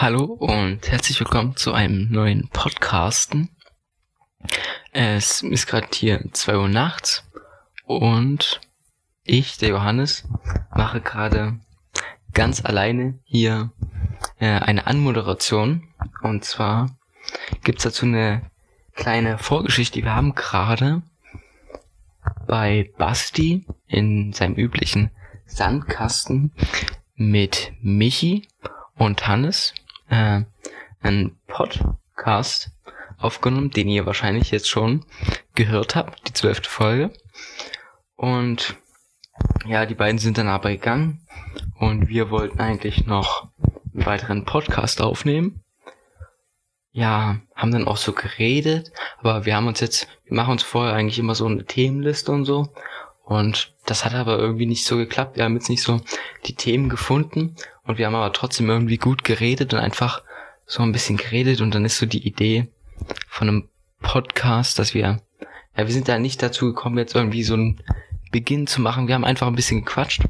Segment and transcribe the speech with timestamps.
[0.00, 3.50] Hallo und herzlich willkommen zu einem neuen Podcasten.
[4.92, 7.22] Es ist gerade hier 2 Uhr nachts
[7.84, 8.62] und
[9.24, 10.26] ich, der Johannes,
[10.74, 11.60] mache gerade
[12.32, 13.72] ganz alleine hier
[14.38, 15.86] äh, eine Anmoderation.
[16.22, 16.96] Und zwar
[17.62, 18.50] gibt's dazu eine
[18.94, 20.02] kleine Vorgeschichte.
[20.02, 21.02] Wir haben gerade
[22.46, 25.10] bei Basti in seinem üblichen
[25.44, 26.52] Sandkasten
[27.16, 28.48] mit Michi
[28.96, 29.74] und Hannes
[30.10, 30.42] äh,
[31.00, 32.72] einen Podcast
[33.18, 35.04] aufgenommen, den ihr wahrscheinlich jetzt schon
[35.54, 37.10] gehört habt, die zwölfte Folge.
[38.16, 38.76] Und
[39.66, 41.26] ja, die beiden sind dann aber gegangen
[41.78, 43.48] und wir wollten eigentlich noch
[43.94, 45.62] einen weiteren Podcast aufnehmen.
[46.92, 50.94] Ja, haben dann auch so geredet, aber wir haben uns jetzt, wir machen uns vorher
[50.94, 52.68] eigentlich immer so eine Themenliste und so.
[53.24, 55.36] Und das hat aber irgendwie nicht so geklappt.
[55.36, 56.00] Wir haben jetzt nicht so
[56.46, 57.54] die Themen gefunden
[57.90, 60.22] und wir haben aber trotzdem irgendwie gut geredet und einfach
[60.64, 62.68] so ein bisschen geredet und dann ist so die Idee
[63.28, 63.68] von einem
[64.00, 65.20] Podcast, dass wir,
[65.76, 67.82] ja, wir sind da nicht dazu gekommen, jetzt irgendwie so einen
[68.30, 69.08] Beginn zu machen.
[69.08, 70.22] Wir haben einfach ein bisschen gequatscht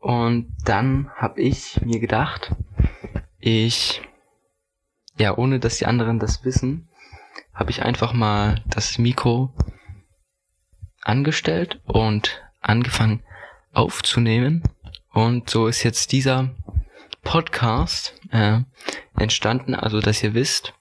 [0.00, 2.52] und dann habe ich mir gedacht,
[3.38, 4.02] ich,
[5.16, 6.88] ja, ohne dass die anderen das wissen,
[7.54, 9.54] habe ich einfach mal das Mikro
[11.02, 13.22] angestellt und angefangen
[13.72, 14.64] aufzunehmen.
[15.12, 16.50] Und so ist jetzt dieser
[17.22, 18.60] Podcast äh,
[19.16, 20.74] entstanden, also dass ihr wisst,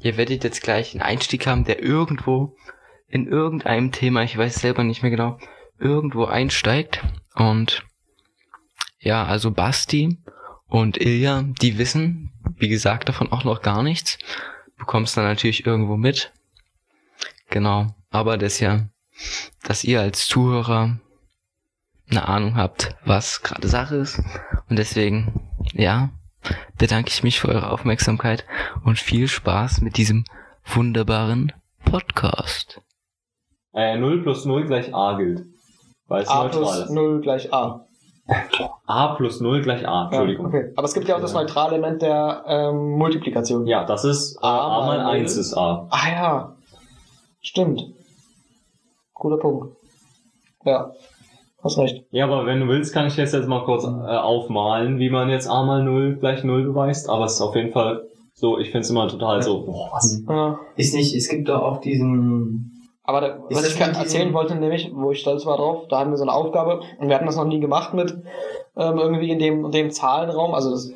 [0.00, 2.56] ihr werdet jetzt gleich einen Einstieg haben, der irgendwo
[3.08, 5.38] in irgendeinem Thema, ich weiß selber nicht mehr genau,
[5.78, 7.02] irgendwo einsteigt.
[7.34, 7.84] Und
[8.98, 10.18] ja, also Basti
[10.66, 14.18] und Ilja, die wissen, wie gesagt, davon auch noch gar nichts.
[14.76, 16.32] Bekommst dann natürlich irgendwo mit.
[17.50, 17.94] Genau.
[18.10, 18.88] Aber das ja,
[19.62, 20.98] dass ihr als Zuhörer
[22.10, 24.20] eine Ahnung habt, was gerade Sache ist.
[24.68, 25.40] Und deswegen,
[25.72, 26.10] ja,
[26.78, 28.44] bedanke ich mich für eure Aufmerksamkeit
[28.84, 30.24] und viel Spaß mit diesem
[30.64, 31.52] wunderbaren
[31.84, 32.80] Podcast.
[33.72, 35.46] Äh, 0 plus 0 gleich A gilt.
[36.06, 36.90] Weil es A neutral plus ist.
[36.90, 37.86] 0 gleich A.
[38.86, 40.52] A plus 0 gleich A, Entschuldigung.
[40.52, 40.72] Ja, okay.
[40.76, 43.66] Aber es gibt ja auch das neutrale Element der ähm, Multiplikation.
[43.66, 45.40] Ja, das ist äh, A A mal mal 1 null.
[45.40, 45.86] ist A.
[45.90, 46.56] Ah ja.
[47.40, 47.82] Stimmt.
[49.12, 49.76] Guter Punkt.
[50.64, 50.92] Ja.
[51.64, 52.04] Hast recht.
[52.10, 55.30] Ja, aber wenn du willst, kann ich jetzt, jetzt mal kurz äh, aufmalen, wie man
[55.30, 57.08] jetzt A mal 0 gleich 0 beweist.
[57.08, 58.02] Aber es ist auf jeden Fall
[58.34, 60.22] so, ich finde es immer total so, boah, was?
[60.28, 60.58] Ja.
[60.76, 62.70] Ist nicht, es gibt doch auch diesen.
[63.02, 66.10] Aber da, was ich gerade erzählen wollte, nämlich, wo ich stolz war drauf, da hatten
[66.10, 68.12] wir so eine Aufgabe und wir hatten das noch nie gemacht mit
[68.76, 70.54] ähm, irgendwie in dem, in dem Zahlenraum.
[70.54, 70.92] Also das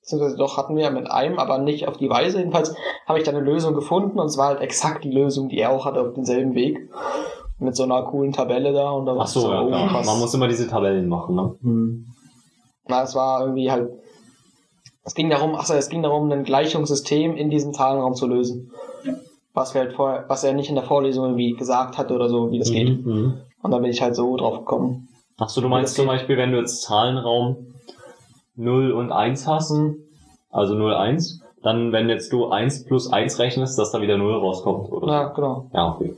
[0.00, 2.38] beziehungsweise doch hatten wir mit einem, aber nicht auf die Weise.
[2.38, 2.74] Jedenfalls
[3.06, 5.70] habe ich da eine Lösung gefunden und es war halt exakt die Lösung, die er
[5.70, 6.88] auch hatte auf demselben Weg.
[7.62, 9.88] Mit so einer coolen Tabelle da und da war Ach so, ja, oh, klar.
[9.88, 10.06] krass.
[10.06, 11.54] Man muss immer diese Tabellen machen, ne?
[11.62, 12.06] Hm.
[12.88, 13.90] Na, es war irgendwie halt.
[15.04, 18.72] Es ging darum, achso, es ging darum, ein Gleichungssystem in diesem Zahlenraum zu lösen.
[19.54, 22.50] Was wir halt vorher, was er nicht in der Vorlesung irgendwie gesagt hatte oder so,
[22.50, 23.04] wie das geht.
[23.04, 23.34] Mhm.
[23.62, 25.08] Und dann bin ich halt so drauf gekommen.
[25.38, 26.14] Ach so, du meinst zum geht.
[26.14, 27.74] Beispiel, wenn du jetzt Zahlenraum
[28.56, 29.72] 0 und 1 hast,
[30.50, 34.34] also 0, 1, dann wenn jetzt du 1 plus 1 rechnest, dass da wieder 0
[34.34, 35.06] rauskommt, oder?
[35.06, 35.70] Ja, genau.
[35.72, 36.14] Ja, okay.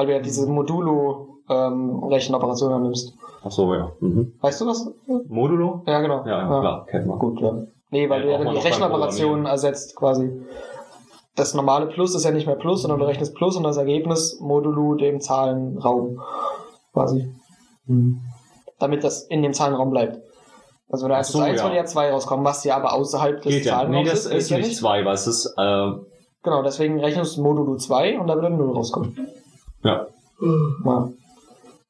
[0.00, 3.12] Weil du ja diese Modulo-Rechenoperationen nimmst.
[3.44, 3.92] Ach so, ja.
[4.00, 4.32] Mhm.
[4.40, 4.90] Weißt du was?
[5.28, 5.82] Modulo?
[5.86, 6.24] Ja, genau.
[6.24, 7.18] Ja, ja, klar, kennt man.
[7.18, 7.52] Gut, ja.
[7.90, 10.40] Nee, weil Ja, du ja dann die Rechenoperationen ersetzt quasi.
[11.36, 14.40] Das normale Plus ist ja nicht mehr Plus, sondern du rechnest Plus und das Ergebnis
[14.40, 16.18] modulo dem Zahlenraum.
[16.94, 17.30] Quasi.
[18.78, 20.18] Damit das in dem Zahlenraum bleibt.
[20.88, 21.64] Also wenn du Ach 1 so, plus 1 ja.
[21.66, 23.74] würde ja 2 rauskommen, was ja aber außerhalb des Geht ja.
[23.74, 25.90] Zahlenraums Nee, das ist ja nicht 2, weil es ist, äh,
[26.42, 29.28] Genau, deswegen rechnest du modulo 2 und da würde 0 rauskommen.
[29.82, 30.06] Ja.
[30.84, 31.10] Ja.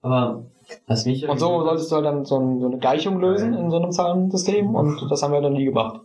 [0.02, 0.44] Aber
[0.86, 3.70] was mich Und so solltest du halt dann so, ein, so eine Gleichung lösen in
[3.70, 6.00] so einem Zahlensystem und das haben wir dann nie gemacht.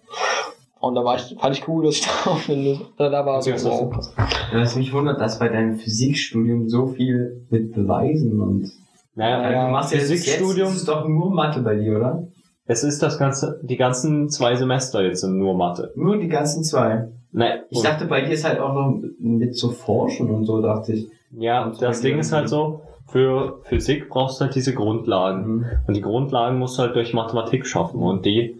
[0.79, 3.41] Und da war ich, fand ich cool, dass ich da auf eine Lösung, da war
[3.41, 4.13] so, wow.
[4.53, 8.71] was mich wundert, dass bei deinem Physikstudium so viel mit Beweisen und.
[9.17, 12.27] Naja, ja, du machst ja jetzt Physikstudium, ist doch nur Mathe bei dir, oder?
[12.67, 15.91] es ist das ganze, die ganzen zwei Semester jetzt sind nur Mathe.
[15.95, 17.09] Nur die ganzen zwei.
[17.31, 20.93] Nein, Ich dachte, bei dir ist halt auch noch mit zu forschen und so, dachte
[20.93, 21.09] ich.
[21.37, 25.45] Ja, und das Ding ist halt so, für Physik brauchst du halt diese Grundlagen.
[25.45, 25.65] Mhm.
[25.87, 28.59] Und die Grundlagen musst du halt durch Mathematik schaffen und die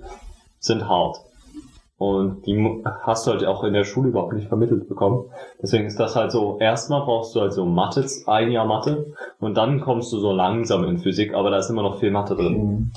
[0.60, 1.18] sind hart.
[1.98, 5.26] Und die hast du halt auch in der Schule überhaupt nicht vermittelt bekommen.
[5.62, 9.56] Deswegen ist das halt so, erstmal brauchst du halt so Mathe, ein Jahr Mathe, und
[9.56, 12.58] dann kommst du so langsam in Physik, aber da ist immer noch viel Mathe drin.
[12.58, 12.92] Mhm.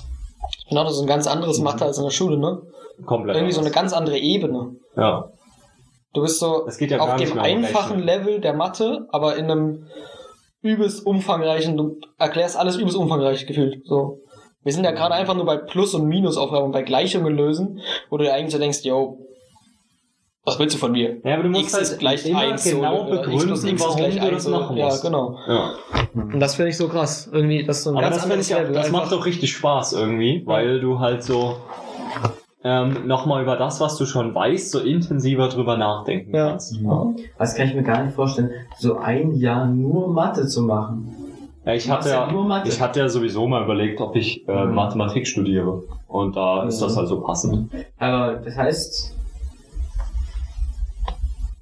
[0.69, 2.61] Genau, das ist ein ganz anderes Mathe als in der Schule, ne?
[3.07, 3.37] Komplett.
[3.37, 3.83] Irgendwie so eine anders.
[3.83, 4.77] ganz andere Ebene.
[4.97, 5.31] Ja.
[6.14, 8.06] Du bist so ja auf dem einfachen Rechnen.
[8.06, 9.87] Level der Mathe, aber in einem
[10.62, 13.87] übelst umfangreichen, du erklärst alles übelst umfangreich gefühlt.
[13.87, 14.20] So.
[14.64, 18.25] Wir sind ja gerade einfach nur bei Plus- und Minusaufgaben, bei Gleichungen lösen, wo du
[18.25, 19.19] dir eigentlich so denkst, yo,
[20.44, 21.19] was willst du von mir?
[21.25, 23.62] Ja, aber du musst X halt ist gleich immer 1 genau X plus begründen, X
[23.64, 25.02] ist warum gleich du 1 das machen Ja, musst.
[25.02, 25.38] genau.
[25.46, 25.75] Ja.
[26.14, 27.28] Und das finde ich so krass.
[27.31, 28.75] Irgendwie, das ist so ein Aber ganz das ich auch, Level.
[28.75, 31.56] das macht doch richtig Spaß irgendwie, weil du halt so
[32.64, 36.50] ähm, nochmal über das, was du schon weißt, so intensiver drüber nachdenken Ja.
[36.50, 36.76] kannst.
[36.81, 37.06] Ja.
[37.38, 41.14] Das kann ich mir gar nicht vorstellen, so ein Jahr nur Mathe zu machen.
[41.64, 42.69] Ja, ich hatte ja ja, nur Mathe.
[42.69, 44.75] ich hatte ja sowieso mal überlegt, ob ich äh, Mhm.
[44.75, 45.82] Mathematik studiere.
[46.06, 46.84] Und da ist Mhm.
[46.87, 47.70] das halt so passend.
[47.99, 49.14] Aber das heißt,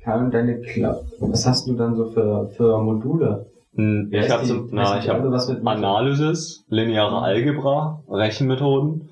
[0.03, 3.47] kann deine Kla was hast du dann so für, für Module?
[3.75, 5.29] Hm, Ich ist habe so, na, ich habe?
[5.65, 9.11] Analysis, lineare Algebra, Rechenmethoden,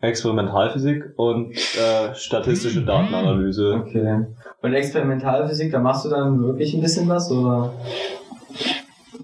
[0.00, 3.82] Experimentalphysik und äh, statistische Datenanalyse.
[3.86, 4.26] Okay.
[4.62, 7.72] Und Experimentalphysik, da machst du dann wirklich ein bisschen was, oder?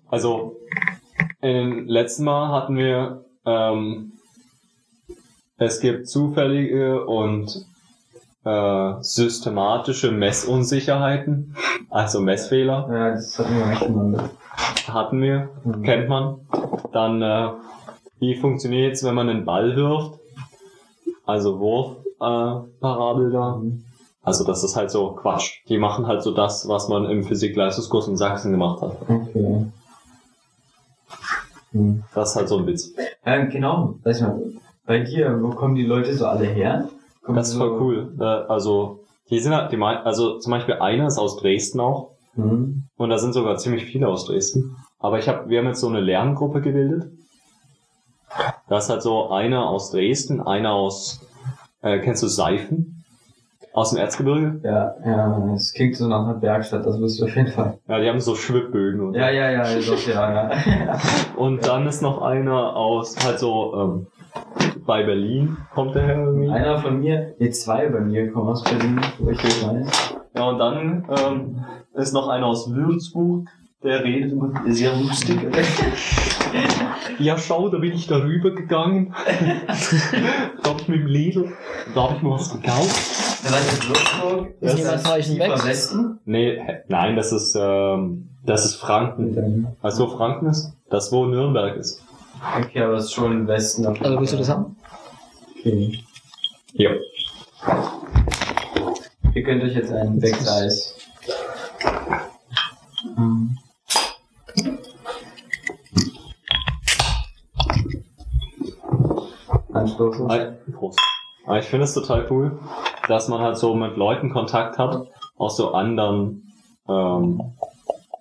[0.09, 0.57] Also,
[1.41, 4.13] im letzten Mal hatten wir, ähm,
[5.59, 7.67] es gibt zufällige und
[8.45, 11.55] äh, systematische Messunsicherheiten,
[11.91, 14.21] also Messfehler Ja, das hatten wir mal mit.
[14.89, 15.83] hatten wir, Mhm.
[15.83, 16.41] kennt man.
[16.93, 17.51] Dann, äh,
[18.19, 20.19] wie funktioniert es, wenn man einen Ball wirft?
[21.25, 23.57] Also Wurfparabel äh, da.
[23.57, 23.85] Mhm.
[24.23, 25.61] Also das ist halt so Quatsch.
[25.69, 28.97] Die machen halt so das, was man im Physik-Leistungskurs in Sachsen gemacht hat.
[29.03, 29.67] Okay.
[31.73, 32.05] Hm.
[32.15, 32.95] Das ist halt so ein Witz.
[33.27, 33.97] Ja, genau.
[34.05, 34.41] Sag ich mal,
[34.87, 36.89] bei dir, wo kommen die Leute so alle her?
[37.23, 38.17] Kommen Das ist so, voll cool.
[38.21, 42.11] Äh, Also, die sind halt, die also zum Beispiel einer ist aus Dresden auch.
[42.35, 42.85] Hm.
[42.97, 44.77] Und da sind sogar ziemlich viele aus Dresden.
[44.99, 47.11] Aber ich habe, wir haben jetzt so eine Lerngruppe gebildet.
[48.73, 51.21] Da ist halt so einer aus Dresden, einer aus,
[51.83, 53.05] äh, kennst du Seifen?
[53.75, 54.61] Aus dem Erzgebirge?
[54.65, 57.77] Ja, ja, es klingt so nach einer Bergstadt, das wirst du auf jeden Fall.
[57.87, 60.99] Ja, die haben so Schwibbögen und Ja, ja, ja, doch, ja, ja.
[61.37, 64.07] Und dann ist noch einer aus, halt so, ähm,
[64.87, 66.49] bei Berlin kommt der her irgendwie.
[66.49, 70.15] Einer von mir, nee, zwei bei mir kommen aus Berlin, wo ich hier weiß.
[70.35, 73.51] Ja, und dann ähm, ist noch einer aus Würzburg,
[73.82, 75.38] der redet immer sehr lustig.
[77.19, 79.14] ja, schau, da bin ich darüber gegangen.
[80.62, 81.52] da hab ich mit dem Lidl,
[81.94, 83.44] da hab ich mir was gekauft.
[83.44, 84.55] Ja, weißt du, Würzburg?
[84.61, 85.67] Ist das jemand von euch Wex?
[85.67, 86.20] Westen?
[86.25, 89.67] Nee, nein, das ist, ähm, das ist Franken.
[89.81, 90.73] Weißt du, wo Franken ist?
[90.90, 92.02] Das, wo Nürnberg ist.
[92.58, 93.87] Okay, aber das ist schon im Westen.
[93.87, 94.76] Also willst du das haben?
[95.58, 95.99] Okay.
[96.75, 96.90] Ja.
[99.35, 100.94] Ihr könnt euch jetzt einen Wegseis.
[103.17, 103.42] Mhm.
[110.31, 111.00] Ei- Prost.
[111.46, 112.58] Aber ich finde es total cool,
[113.08, 116.52] dass man halt so mit Leuten Kontakt hat aus so anderen,
[116.88, 117.43] ähm,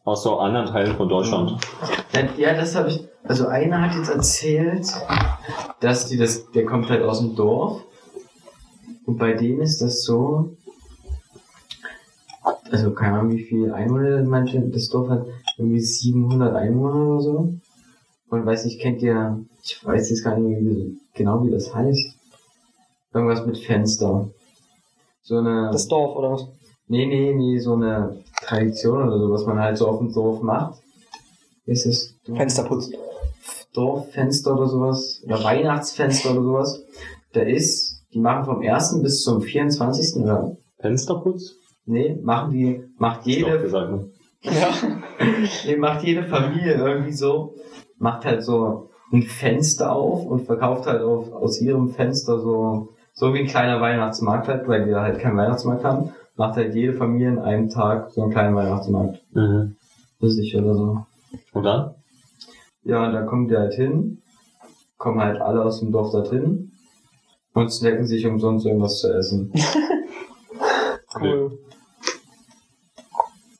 [0.03, 1.57] aus so anderen Teilen von Deutschland.
[2.13, 3.07] Ja, Ja, das habe ich.
[3.23, 4.87] Also einer hat jetzt erzählt,
[5.79, 7.83] dass die das, der kommt halt aus dem Dorf.
[9.05, 10.55] Und bei dem ist das so.
[12.71, 15.25] Also keine Ahnung, wie viel Einwohner manche das Dorf hat.
[15.57, 17.53] Irgendwie 700 Einwohner oder so.
[18.29, 22.15] Und weiß nicht, kennt ihr, ich weiß jetzt gar nicht wie, genau wie das heißt.
[23.13, 24.29] Irgendwas mit Fenster.
[25.21, 25.69] So eine.
[25.71, 26.47] Das Dorf oder was?
[26.87, 30.41] Nee, nee, nee, so eine Tradition oder so, was man halt so auf dem Dorf
[30.41, 30.81] macht.
[31.65, 32.15] Ist es?
[32.25, 32.91] Fensterputz.
[33.73, 35.21] Dorffenster oder sowas.
[35.25, 36.83] Oder Weihnachtsfenster oder sowas.
[37.33, 39.01] Da ist, die machen vom 1.
[39.01, 40.21] bis zum 24.
[40.21, 41.55] oder, Fensterputz?
[41.86, 44.09] nee, machen die, macht jede, gesagt, ne?
[44.43, 44.74] Ja.
[45.65, 47.55] nee, macht jede Familie irgendwie so,
[47.97, 53.34] macht halt so ein Fenster auf und verkauft halt auf, aus ihrem Fenster so, so
[53.34, 57.32] wie ein kleiner Weihnachtsmarkt halt, weil wir halt keinen Weihnachtsmarkt haben, macht halt jede Familie
[57.32, 59.22] an einem Tag so einen kleinen Weihnachtsmarkt.
[59.34, 59.75] Mhm.
[60.20, 61.06] Für sich oder so.
[61.53, 61.96] Und dann?
[62.84, 64.22] Ja, und dann kommen die halt hin,
[64.98, 66.72] kommen halt alle aus dem Dorf da drin
[67.53, 69.51] und snacken sich umsonst irgendwas zu essen.
[71.20, 71.60] Cool.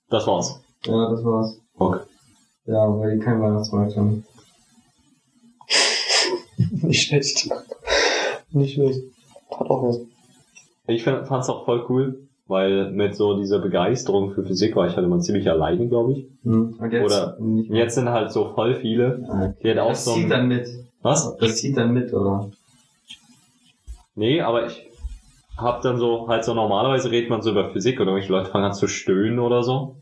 [0.10, 0.62] Das war's.
[0.86, 1.60] Ja, das war's.
[1.78, 2.00] Okay.
[2.66, 4.26] Ja, weil die keinen Weihnachtsmarkt haben.
[6.92, 7.50] Nicht schlecht.
[8.52, 9.00] Nicht schlecht.
[9.50, 10.02] Hat auch was.
[10.88, 14.98] Ich fand es auch voll cool, weil mit so dieser Begeisterung für Physik war ich
[14.98, 16.28] halt immer ziemlich alleine, glaube ich.
[16.44, 16.76] Hm.
[16.78, 17.38] Und jetzt, Oder
[17.70, 19.54] jetzt sind halt so voll viele, okay.
[19.64, 20.68] die halt auch Das so zieht ein, dann mit.
[21.02, 21.38] Was?
[21.38, 22.52] Das zieht dann mit, oder?
[24.16, 24.86] Nee, aber ich
[25.56, 28.66] hab dann so, halt so normalerweise redet man so über Physik und irgendwelche Leute fangen
[28.66, 29.96] an zu stöhnen oder so.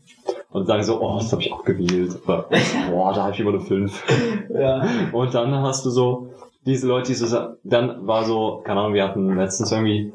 [0.50, 2.18] Und sagen so, oh, das habe ich auch gewählt.
[2.24, 2.46] Oder,
[2.90, 4.48] boah, da habe ich immer eine 5.
[4.52, 4.84] Ja.
[5.12, 6.30] Und dann hast du so
[6.66, 10.12] diese Leute, die so, sa- dann war so, keine Ahnung, wir hatten letztens irgendwie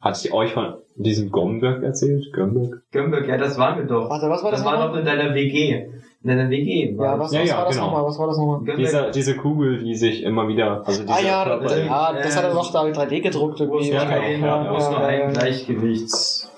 [0.00, 2.32] Hatte ich euch von diesem Gomberg erzählt?
[2.32, 2.82] Gomberg?
[2.90, 4.10] Gömberg, ja, das waren wir doch.
[4.10, 5.86] Warte, was war das, das war doch in deiner WG.
[6.24, 6.96] In deiner WG.
[6.98, 7.20] war Ja, das.
[7.26, 7.86] was, Ja, was ja, war das genau.
[7.86, 8.04] nochmal?
[8.04, 8.76] Was war das nochmal?
[8.76, 12.36] Diese, diese Kugel, die sich immer wieder, also diese Ah ja, Körper- äh, ja, das
[12.36, 13.90] hat er doch da 3D gedruckt wo es irgendwie.
[13.90, 15.26] nur Ja, ein, genau, ja, wo es ja, nur ja, ein ja.
[15.30, 16.51] Gleichgewichts,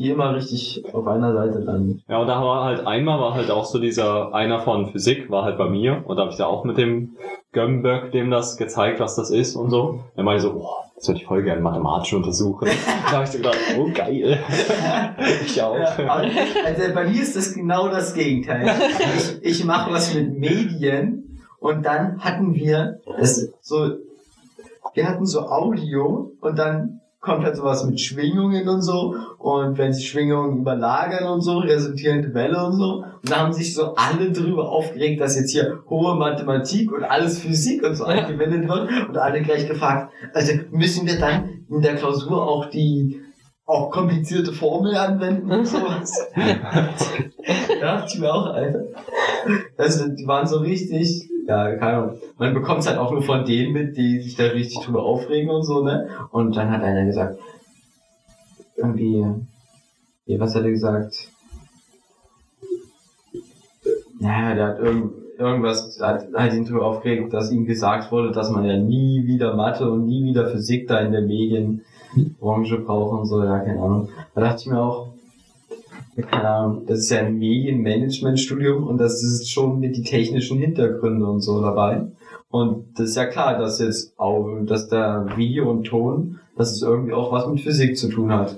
[0.00, 2.02] die immer richtig auf einer Seite landen.
[2.08, 5.44] Ja, und da war halt einmal war halt auch so dieser, einer von Physik war
[5.44, 7.16] halt bei mir und da habe ich da auch mit dem
[7.52, 10.00] Gömböck dem das gezeigt, was das ist und so.
[10.16, 12.68] Er meinte so, boah, das würde ich voll gerne mathematisch untersuchen.
[13.06, 14.38] da habe ich so gedacht, oh geil.
[15.44, 15.76] ich auch.
[15.76, 16.22] Ja,
[16.64, 18.70] also bei mir ist das genau das Gegenteil.
[19.16, 23.96] Ich, ich mache was mit Medien und dann hatten wir das so,
[24.94, 29.92] wir hatten so Audio und dann kommt halt sowas mit Schwingungen und so und wenn
[29.92, 34.32] sich Schwingungen überlagern und so, resultierende Welle und so und da haben sich so alle
[34.32, 39.18] drüber aufgeregt, dass jetzt hier hohe Mathematik und alles Physik und so angewendet wird und
[39.18, 43.20] alle gleich gefragt, also müssen wir dann in der Klausur auch die
[43.66, 46.26] auch komplizierte Formel anwenden und sowas.
[46.34, 48.84] da dachte ich mir auch, Alter.
[49.76, 52.18] Also, die waren so richtig, ja, keine Ahnung.
[52.38, 55.50] Man bekommt es halt auch nur von denen mit, die sich da richtig drüber aufregen
[55.50, 56.08] und so, ne?
[56.30, 57.40] Und dann hat einer gesagt,
[58.76, 59.26] irgendwie,
[60.26, 61.28] ja, was hat er gesagt?
[64.20, 68.50] Naja, der hat irgend, irgendwas, hat, hat ihn drüber aufgeregt, dass ihm gesagt wurde, dass
[68.50, 73.26] man ja nie wieder Mathe und nie wieder Physik da in der Medienbranche braucht und
[73.26, 74.08] so, ja, keine Ahnung.
[74.36, 75.09] Da dachte ich mir auch,
[76.16, 81.60] das ist ja ein Medienmanagementstudium und das ist schon mit die technischen Hintergründe und so
[81.62, 82.06] dabei.
[82.50, 86.82] Und das ist ja klar, dass jetzt auch, dass da Video und Ton, dass es
[86.82, 88.56] irgendwie auch was mit Physik zu tun hat.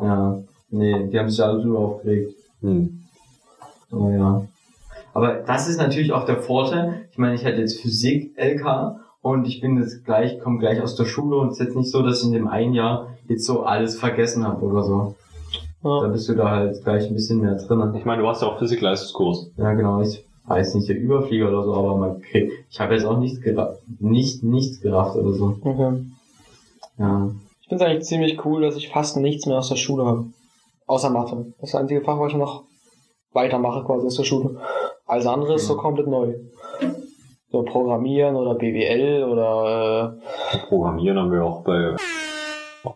[0.00, 2.34] Ja, nee, die haben sich alle drüber aufgeregt.
[2.60, 3.00] Hm.
[3.90, 4.46] Oh ja.
[5.12, 7.08] Aber das ist natürlich auch der Vorteil.
[7.10, 10.94] Ich meine, ich hatte jetzt Physik LK und ich bin jetzt gleich, komme gleich aus
[10.94, 13.44] der Schule und es ist jetzt nicht so, dass ich in dem einen Jahr jetzt
[13.44, 15.16] so alles vergessen habe oder so.
[15.82, 16.08] Da Ja.
[16.08, 17.94] bist du da halt gleich ein bisschen mehr drin.
[17.96, 19.50] Ich meine, du hast ja auch Physik-Leistungskurs.
[19.56, 20.02] Ja, genau.
[20.02, 23.40] Ich weiß nicht, der Überflieger oder so, aber man kriegt, ich habe jetzt auch nichts
[23.40, 25.56] gerafft, nicht, nichts gerafft oder so.
[25.62, 26.00] Okay.
[26.98, 27.30] Ja.
[27.62, 30.26] Ich finde es eigentlich ziemlich cool, dass ich fast nichts mehr aus der Schule habe.
[30.86, 31.36] Außer Mathe.
[31.60, 32.64] Das ist das einzige Fach, was ich noch
[33.32, 34.56] weitermache quasi aus der Schule.
[35.06, 36.34] Alles andere ist so komplett neu.
[37.52, 40.18] So Programmieren oder BWL oder
[40.68, 41.96] Programmieren haben wir auch bei, äh,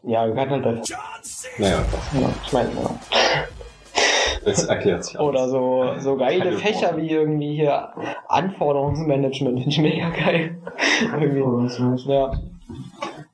[0.03, 0.73] ja, wir hatten halt bei
[1.59, 1.85] naja,
[2.21, 2.91] ja, ich meine, ja.
[4.45, 5.29] das erklärt sich alles.
[5.29, 7.03] Oder so, so geile Keine Fächer Worte.
[7.03, 7.89] wie irgendwie hier
[8.29, 10.59] Anforderungsmanagement, finde ich mega geil.
[11.21, 12.13] irgendwie.
[12.13, 12.33] Ja.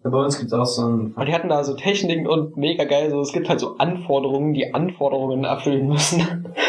[0.02, 2.84] Ja, Bei uns gibt's auch so ein, Und die hatten da so Techniken und mega
[2.84, 6.54] geil, so es gibt halt so Anforderungen, die Anforderungen erfüllen müssen.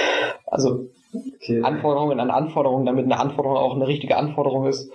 [0.54, 0.90] Also
[1.38, 4.92] okay, Anforderungen an Anforderungen, damit eine Anforderung auch eine richtige Anforderung ist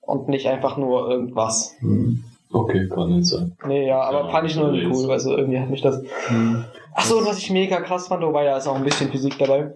[0.00, 1.74] und nicht einfach nur irgendwas.
[1.80, 2.24] hm,
[2.54, 3.56] Okay, kann nicht sein.
[3.66, 6.00] Nee, ja, aber Ja, fand ich nur cool, also irgendwie hat mich das.
[6.28, 9.36] hm, Achso, und was ich mega krass fand, wobei da ist auch ein bisschen Physik
[9.38, 9.74] dabei.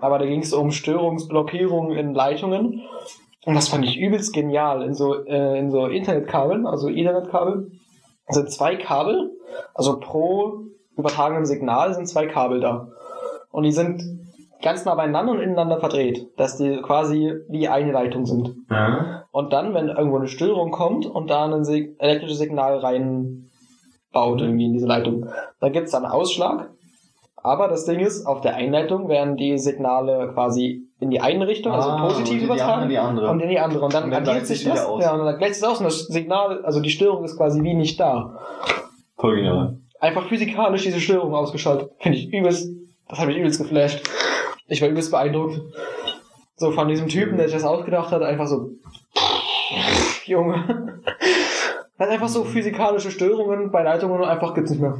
[0.00, 2.82] Aber da ging es um Störungsblockierungen in Leitungen.
[3.44, 4.82] Und das fand ich übelst genial.
[4.82, 7.72] In so, äh, in so Internetkabeln, also Ethernetkabel,
[8.28, 9.32] sind zwei Kabel,
[9.74, 10.60] also pro
[10.96, 12.88] übertragenem Signal sind zwei Kabel da.
[13.50, 14.02] Und die sind
[14.62, 18.54] ganz nah beieinander und ineinander verdreht, dass die quasi wie eine Leitung sind.
[18.70, 19.24] ja.
[19.30, 24.64] Und dann, wenn irgendwo eine Störung kommt und da ein Sig elektrisches Signal reinbaut irgendwie
[24.64, 25.26] in diese Leitung,
[25.60, 26.70] dann gibt's dann einen Ausschlag.
[27.36, 31.72] Aber das Ding ist, auf der Einleitung werden die Signale quasi in die eine Richtung,
[31.72, 33.30] also Ah, positiv übertragen, anderen in die andere.
[33.30, 33.84] und in die andere.
[33.84, 34.84] Und dann, Und dann addiert gleicht sich das.
[34.84, 35.02] aus.
[35.04, 37.74] Ja, und dann gleicht sich aus und das Signal, also die Störung ist quasi wie
[37.74, 38.38] nicht da.
[39.16, 39.78] Voll genial.
[40.00, 41.90] Einfach physikalisch diese Störung ausgeschaltet.
[41.98, 42.68] Finde ich übelst,
[43.08, 44.02] das hat mich übelst geflasht.
[44.68, 45.60] Ich war übelst beeindruckt.
[46.56, 48.70] So von diesem Typen, der sich das ausgedacht hat, einfach so,
[50.24, 51.00] Junge.
[51.98, 54.98] Hat einfach so physikalische Störungen bei Leitungen und einfach gibt's nicht mehr.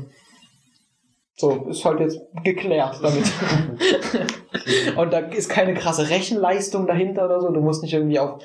[1.40, 3.30] So, ist halt jetzt geklärt damit.
[4.96, 7.52] und da ist keine krasse Rechenleistung dahinter oder so.
[7.52, 8.42] Du musst nicht irgendwie auf,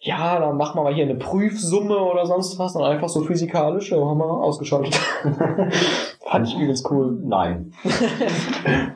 [0.00, 3.90] ja, dann machen wir mal hier eine Prüfsumme oder sonst was, sondern einfach so physikalisch,
[3.90, 4.94] ja, haben wir ausgeschaltet.
[6.30, 7.18] Fand ich übelst cool.
[7.24, 7.72] Nein.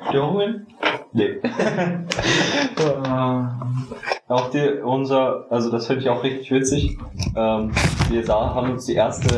[0.09, 0.69] Störungen?
[1.15, 1.41] Nee.
[4.29, 6.97] Auch die, unser, also das finde ich auch richtig witzig.
[7.37, 7.71] Ähm,
[8.09, 9.29] wir sah, haben uns die erste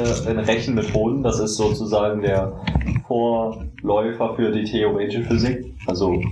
[0.47, 2.52] Rechenmethoden, das ist sozusagen der
[3.09, 5.75] Vorläufer für die theoretische Physik.
[5.88, 6.23] Also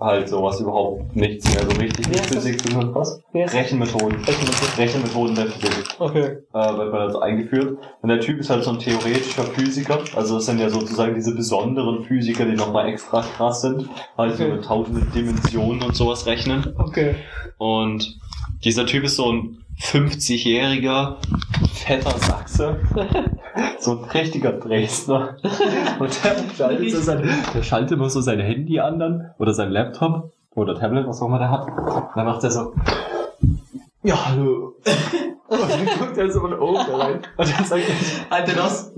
[0.00, 2.20] halt sowas überhaupt nichts mehr so richtig mit?
[2.20, 2.90] Physik zu tun.
[2.94, 3.20] Was?
[3.34, 3.52] Das?
[3.52, 4.16] Rechenmethoden.
[4.24, 4.74] Rechenmethoden.
[4.78, 6.38] Rechenmethoden der Physik Okay.
[6.54, 7.78] äh, wird man also eingeführt.
[8.00, 9.98] Und der Typ ist halt so ein theoretischer Physiker.
[10.16, 13.88] Also das sind ja sozusagen diese besonderen Physiker, die nochmal extra krass sind.
[14.16, 14.52] Halt so Okay.
[14.54, 16.74] mit tausenden Dimensionen und sowas rechnen.
[16.78, 17.14] Okay.
[17.58, 18.18] Und
[18.64, 21.16] dieser Typ ist so ein 50-jähriger
[21.84, 22.80] fetter Sachse.
[23.78, 25.36] so ein richtiger Dresdner.
[25.98, 29.70] Und der schaltet, so sein, der schaltet immer so sein Handy an dann, oder sein
[29.70, 31.66] Laptop, oder Tablet, was auch immer der hat.
[31.66, 32.74] Und dann macht er so,
[34.02, 34.74] ja, hallo.
[35.48, 37.20] Und dann guckt er so von oben rein.
[37.36, 37.82] Und dann sagt
[38.30, 38.92] er, du hast,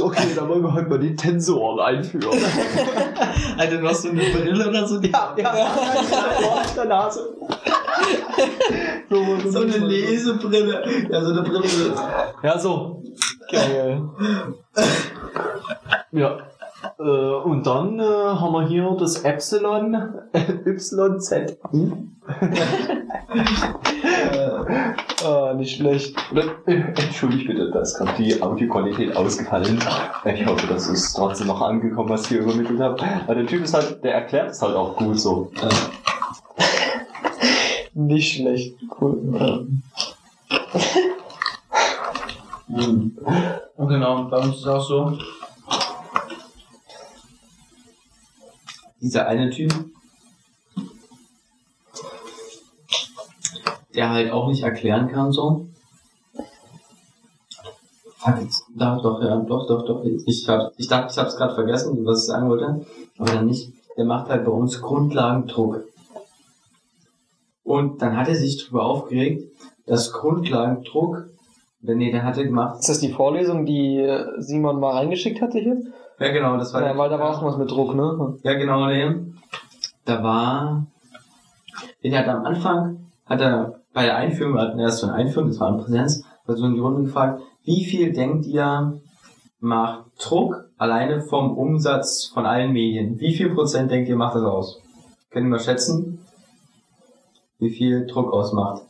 [0.00, 2.30] okay, dann wollen wir heute mal die Tensoren einführen.
[3.58, 5.00] Alter, du hast so eine Brille oder so.
[5.00, 7.36] Ja, ja, ja, auf der Nase.
[9.10, 10.82] So eine Lesebrille.
[11.10, 11.94] Ja, so eine Brille.
[12.42, 13.02] Ja, so.
[13.50, 14.02] Geil.
[16.12, 16.38] Ja.
[17.02, 19.96] Äh, und dann äh, haben wir hier das Epsilon
[20.34, 21.58] YZ.
[25.24, 26.16] Ah, nicht schlecht.
[26.66, 29.78] Entschuldigt bitte, da ist gerade die Audioqualität ausgefallen.
[30.24, 33.00] Ich hoffe, das ist trotzdem noch angekommen, was ich hier übermittelt habe.
[33.24, 35.52] Aber der Typ ist halt, der erklärt es halt auch gut so.
[37.94, 38.74] Nicht schlecht.
[39.00, 39.68] Cool.
[43.76, 45.18] Und genau, bei uns ist auch so.
[49.02, 49.74] Dieser eine Typ,
[53.96, 55.66] der halt auch nicht erklären kann, so.
[58.18, 60.04] Fuck, jetzt, doch, doch, ja, doch, doch, doch.
[60.04, 62.86] Ich, hab, ich dachte, ich hab's gerade vergessen, was ich sagen wollte,
[63.18, 63.72] aber dann nicht.
[63.96, 65.82] Der macht halt bei uns Grundlagendruck.
[67.64, 69.50] Und dann hat er sich darüber aufgeregt,
[69.86, 71.26] dass Grundlagendruck,
[71.80, 75.82] nee, der hatte gemacht, Ist das die Vorlesung, die äh, Simon mal reingeschickt hatte hier?
[76.22, 78.36] Ja genau, das war Ja, weil da war auch was mit Druck, ne?
[78.42, 79.14] Ja, genau, nee.
[80.04, 80.86] Da war,
[82.02, 85.48] der hat am Anfang, hat er bei der Einführung, wir hatten erst so eine Einführung,
[85.48, 89.00] das war in Präsenz, hat so in die Runde gefragt, wie viel denkt ihr
[89.60, 93.20] macht Druck alleine vom Umsatz von allen Medien?
[93.20, 94.80] Wie viel Prozent denkt ihr macht das aus?
[95.30, 96.18] Können wir schätzen,
[97.58, 98.82] wie viel Druck ausmacht?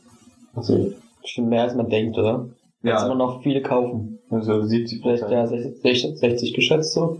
[0.55, 2.49] Also, Bestimmt mehr als man denkt, oder?
[2.81, 4.12] Jetzt immer noch viele kaufen.
[4.35, 7.19] Also 70 Vielleicht ja 60, 60 geschätzt so.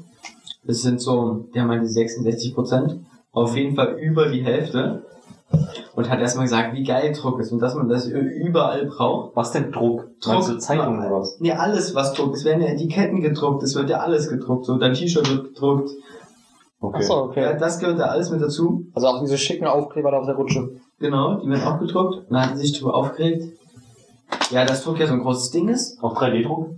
[0.66, 3.00] Das sind so, der meinte 66 Prozent.
[3.32, 5.04] Auf jeden Fall über die Hälfte.
[5.96, 9.36] Und hat erstmal gesagt, wie geil Druck ist und dass man das überall braucht.
[9.36, 10.08] Was denn Druck?
[10.20, 10.34] Druck.
[10.34, 11.40] Meinst du Zeitung oder was?
[11.40, 12.36] Nee, alles was druckt.
[12.36, 14.66] Es werden ja Etiketten gedruckt, es wird ja alles gedruckt.
[14.66, 15.92] So, dein T-Shirt wird gedruckt.
[16.80, 16.98] Okay.
[16.98, 17.58] Achso, Ja, okay.
[17.60, 18.88] das gehört da alles mit dazu.
[18.94, 20.70] Also auch diese schicken Aufkleber da auf der Rutsche.
[21.00, 22.16] Genau, die werden auch gedruckt.
[22.16, 23.44] Und dann hat er sich darüber aufgeregt.
[24.50, 26.02] Ja, dass Druck ja so ein großes Ding ist.
[26.04, 26.70] Auch 3D-Druck?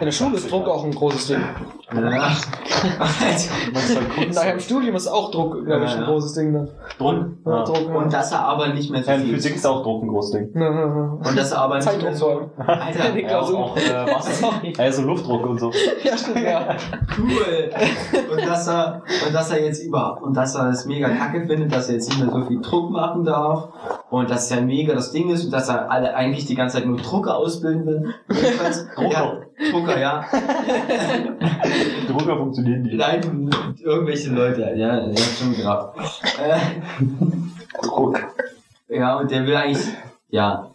[0.00, 1.42] In der Schule ist Druck auch ein großes Ding.
[1.92, 2.30] Ja.
[4.18, 6.06] Und nachher im Studium ist auch Druck, glaube ich, Ja, ein ja.
[6.08, 6.52] großes Ding.
[6.52, 6.68] Ne?
[6.98, 7.14] Druck?
[7.44, 7.64] Ja, Ja.
[7.64, 9.34] Druck, Und dass er aber nicht mehr so Ja, in viel.
[9.34, 10.50] Physik ist auch Druck ein großes Ding.
[10.54, 11.18] Ja, ja, ja.
[11.24, 12.26] Und dass er aber nicht mehr so.
[12.56, 12.68] Zeitdruck.
[12.68, 14.50] Alter, Ja, auch, äh, Wasser.
[14.78, 15.70] Also Luftdruck und so.
[16.04, 16.76] Ja, stimmt, ja.
[17.18, 17.70] cool.
[18.32, 21.72] Und dass er, und dass er jetzt über, und dass er es mega kacke findet,
[21.74, 23.68] dass er jetzt nicht mehr so viel Druck machen darf.
[24.10, 26.86] Und dass ja mega das Ding ist und dass er alle eigentlich die ganze Zeit
[26.86, 28.14] nur Drucker ausbilden will.
[28.28, 29.10] Jedenfalls, Drucker.
[29.12, 30.24] Ja, Drucker, ja.
[32.08, 32.96] Drucker funktionieren nicht.
[32.96, 33.50] Nein,
[33.82, 35.98] irgendwelche Leute, ja, ja, schon gerafft.
[36.38, 36.58] Äh,
[37.82, 38.18] Druck.
[38.88, 39.86] ja, und der will eigentlich,
[40.28, 40.70] ja,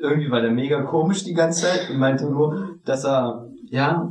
[0.00, 4.10] irgendwie war der mega komisch die ganze Zeit und meinte nur, dass er, ja,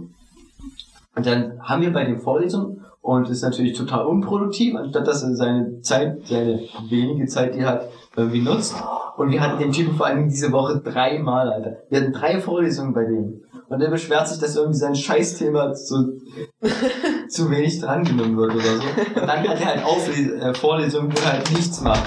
[1.16, 5.36] und dann haben wir bei den Vorlesungen und ist natürlich total unproduktiv, anstatt dass er
[5.36, 8.76] seine Zeit, seine wenige Zeit, die er hat, irgendwie nutzt.
[9.20, 11.76] Und wir hatten den Typen vor allem diese Woche dreimal, Alter.
[11.90, 13.42] Wir hatten drei Vorlesungen bei dem.
[13.68, 16.22] Und er beschwert sich, dass irgendwie sein Scheißthema zu,
[17.28, 19.20] zu wenig drangenommen wird oder so.
[19.20, 22.02] Und dann hat er halt Aufles äh, Vorlesungen, wo er halt nichts macht.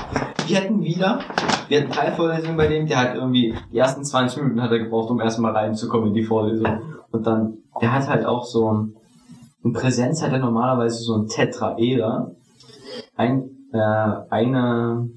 [0.46, 1.18] Wir hatten wieder,
[1.68, 4.79] wir hatten drei Vorlesungen bei dem, der hat irgendwie, die ersten 20 Minuten hat er
[4.79, 6.81] gebraucht, um erstmal reinzukommen in die Vorlesung.
[7.11, 8.96] Und dann, der hat halt auch so ein,
[9.62, 12.31] in Präsenz hat er normalerweise so ein Tetraeder.
[13.16, 13.79] Ein, äh,
[14.31, 15.11] eine,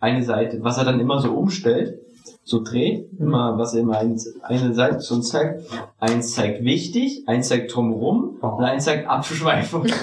[0.00, 2.00] eine Seite, was er dann immer so umstellt,
[2.44, 5.62] so dreht, immer, was er immer ein, eine Seite so zeigt.
[5.98, 8.48] Eins zeigt wichtig, eins zeigt drumherum Oh.
[8.48, 9.86] und eins zeigt Abschweifung.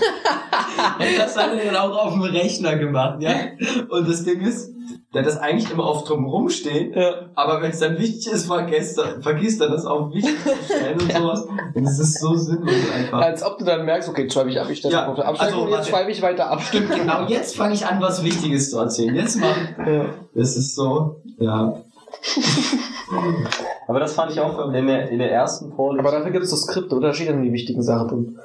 [1.18, 3.34] das hat er dann auch auf dem Rechner gemacht, ja.
[3.90, 4.72] Und das Ding ist,
[5.14, 7.28] der hat das eigentlich immer auf drumherum stehen, Ja.
[7.36, 11.00] aber wenn es dann wichtig ist, vergisst er, vergisst er das auch wichtig zu stellen
[11.00, 11.46] und sowas.
[11.76, 13.22] Und es ist so sinnlos einfach.
[13.22, 15.28] Als ob du dann merkst, okay, jetzt schweife ich ab, ich stelle Ja, auf der
[15.28, 16.62] Abschweifung also, jetzt schweife ich weiter ab.
[16.62, 19.16] Stimmt, genau jetzt fange ich an, was Wichtiges zu erzählen.
[19.16, 19.54] Jetzt mal.
[19.86, 20.06] Ja.
[20.34, 21.76] Das ist so, ja.
[23.88, 26.06] Aber das fand ich auch in der, in der ersten Vorlesung.
[26.06, 27.10] Aber dafür gibt es das Skript, oder?
[27.10, 28.40] Da steht dann die wichtigen Sachen drin.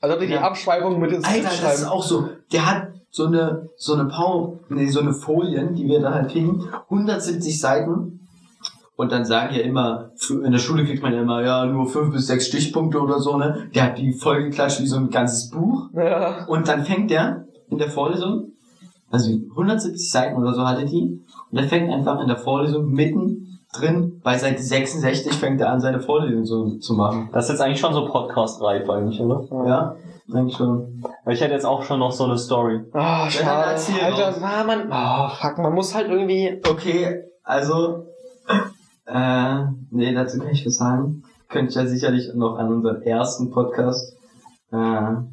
[0.00, 0.42] Also die die Ja.
[0.42, 2.28] Abschweifung mit ins Alter, Skript das ist auch so.
[2.52, 6.30] Der hat so eine, so eine Power, nee, so eine Folien, die wir da halt
[6.30, 6.68] kriegen.
[6.90, 8.20] 170 Seiten.
[8.96, 11.86] Und dann sagen ja immer, für- in der Schule kriegt man ja immer, ja, nur
[11.86, 13.68] fünf bis sechs Stichpunkte oder so, ne?
[13.74, 15.88] Der hat die vollgeklatscht wie so ein ganzes Buch.
[15.94, 16.44] Ja.
[16.46, 18.52] Und dann fängt der in der Vorlesung,
[19.10, 21.18] also 170 Seiten oder so hatte die,
[21.50, 24.20] und er fängt einfach in der Vorlesung mittendrin drin.
[24.22, 27.28] Bei Seite 66 fängt er an, seine Vorlesung so zu machen.
[27.32, 29.44] Das ist jetzt eigentlich schon so Podcast-reif eigentlich, oder?
[29.66, 29.96] Ja,
[30.32, 31.02] eigentlich schon.
[31.24, 32.80] Weil ich hätte jetzt auch schon noch so eine Story.
[32.92, 33.70] Dann schade.
[33.70, 34.38] erzähl Alter, doch.
[34.40, 36.60] na, man, oh, fuck, man muss halt irgendwie.
[36.68, 38.06] Okay, also,
[39.06, 39.56] äh,
[39.90, 41.22] nee, dazu kann ich was sagen.
[41.48, 44.16] Könnt ihr ja sicherlich noch an unseren ersten Podcast
[44.72, 44.76] äh,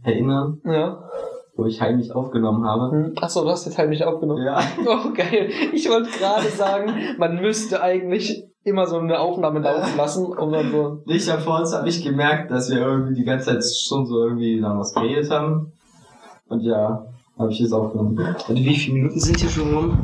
[0.04, 1.10] erinnern, Ja.
[1.56, 2.92] wo ich heimlich aufgenommen habe.
[2.92, 3.14] Hm.
[3.20, 4.44] Achso, du hast jetzt nicht aufgenommen.
[4.46, 4.60] Ja.
[4.86, 5.50] Oh, geil.
[5.74, 10.72] Ich wollte gerade sagen, man müsste eigentlich immer so eine Aufnahme laufen lassen, um dann
[10.72, 11.02] so.
[11.06, 14.24] Nicht ja, vor uns habe ich gemerkt, dass wir irgendwie die ganze Zeit schon so
[14.24, 15.72] irgendwie dann was geredet haben.
[16.48, 17.06] Und ja,
[17.38, 18.18] habe ich es aufgenommen.
[18.48, 19.98] Und wie viele Minuten sind hier schon rum?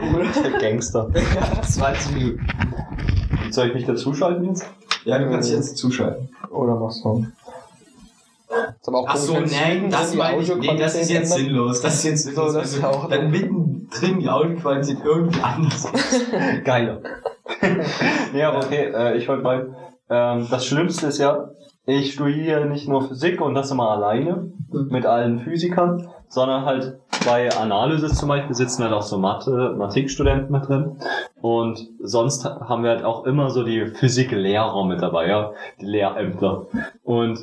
[0.00, 1.08] Der Gangster.
[1.62, 2.46] 20 Minuten.
[3.50, 4.66] Soll ich mich dazuschalten jetzt?
[5.04, 6.28] Ja, du kannst jetzt zuschalten.
[6.50, 7.26] Oder machst du?
[8.86, 11.80] Aber auch Ach so, nein, das meine ich, nee, das ist jetzt sinnlos.
[11.80, 12.52] Das ist jetzt sinnlos.
[12.52, 15.92] So, das ist wenn auch- dann mittendrin die Audioqualität irgendwie anders.
[16.64, 17.00] Geiler.
[18.32, 19.76] nee, aber okay, äh, ich wollte mal.
[20.08, 21.50] Ähm, das Schlimmste ist ja,
[21.84, 24.52] ich studiere nicht nur Physik und das immer alleine
[24.90, 30.50] mit allen Physikern, sondern halt bei Analysis zum Beispiel sitzen halt auch so Mathe, Mathematikstudenten
[30.52, 30.96] mit drin.
[31.40, 36.66] Und sonst haben wir halt auch immer so die Physiklehrer mit dabei, ja, die Lehrämtler.
[37.02, 37.38] Und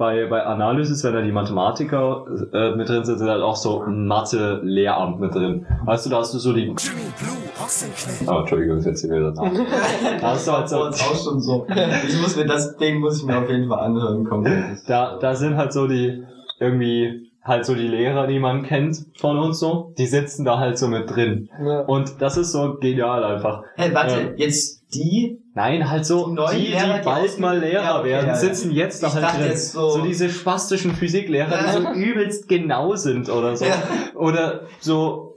[0.00, 3.84] bei, bei Analysis, wenn da die Mathematiker äh, mit drin sind, sind halt auch so
[3.86, 5.66] Mathe-Lehramt mit drin.
[5.84, 6.74] Weißt du, da hast du so die.
[8.26, 9.42] Oh, Entschuldigung, jetzt hier wieder da.
[10.22, 11.66] Da hast du halt so, uns auch schon so.
[12.08, 14.80] Ich muss mir das Ding muss ich mir auf jeden Fall anhören kommen.
[14.86, 16.24] da, da sind halt so die,
[16.58, 20.78] irgendwie, halt so die Lehrer, die man kennt von uns so, die sitzen da halt
[20.78, 21.50] so mit drin.
[21.62, 21.80] Ja.
[21.80, 23.64] Und das ist so genial einfach.
[23.76, 24.32] Hey, warte, Ähm.
[24.36, 25.38] jetzt die?
[25.54, 28.26] Nein, halt so, Die neuen die, die Lehrer, die bald mal Lehrer Ja, okay, werden,
[28.28, 28.38] ja, ja.
[28.38, 29.46] sitzen jetzt da halt drin.
[29.48, 33.66] jetzt so- so diese spastischen Physiklehrer, die so übelst genau sind oder so.
[34.14, 35.36] Oder so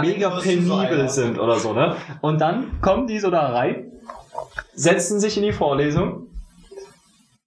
[0.00, 1.08] mega so penibel einer.
[1.08, 1.96] sind oder so, ne?
[2.22, 3.92] Und dann kommen die so da rein,
[4.74, 6.28] setzen sich in die Vorlesung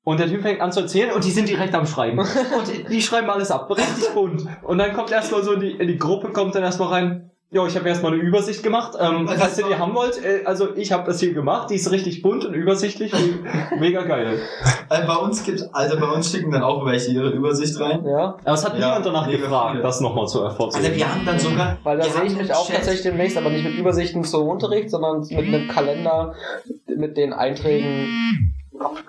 [0.03, 2.19] und der Typ fängt an zu erzählen und die sind direkt am Schreiben.
[2.19, 4.45] Und die schreiben alles ab, richtig bunt.
[4.63, 7.75] Und dann kommt erstmal so in die, die Gruppe, kommt dann erstmal rein, Jo, ich
[7.77, 8.93] habe erstmal eine Übersicht gemacht.
[8.99, 11.31] Ähm, Was falls hast ihr du- die haben wollt, äh, also ich habe das hier
[11.33, 11.69] gemacht.
[11.69, 13.43] Die ist richtig bunt und übersichtlich und
[13.79, 14.39] mega geil.
[14.89, 18.03] Also bei uns gibt, also bei uns schicken dann auch welche ihre Übersicht rein.
[18.03, 19.83] Ja, Aber es hat Ja, niemand danach gefragt, viele.
[19.83, 20.85] das nochmal zu hervorzuheben.
[20.91, 22.77] Also wir haben dann sogar, weil da sehe ich mich auch Chat.
[22.77, 26.33] tatsächlich demnächst, aber nicht mit Übersichten zum Unterricht, sondern mit einem Kalender,
[26.87, 28.53] mit den Einträgen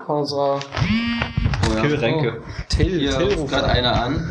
[0.07, 0.61] unserer
[1.81, 2.42] Kill Renke.
[2.68, 4.31] Till, Hier Till ruft ruft gerade einer an.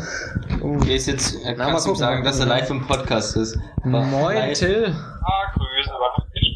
[0.62, 0.76] Oh.
[0.78, 3.36] Der ist jetzt, er Na, kann mal ihm gucken, sagen, dass er live im Podcast
[3.36, 3.58] ist.
[3.84, 4.58] Moin, Live.
[4.58, 4.94] Till.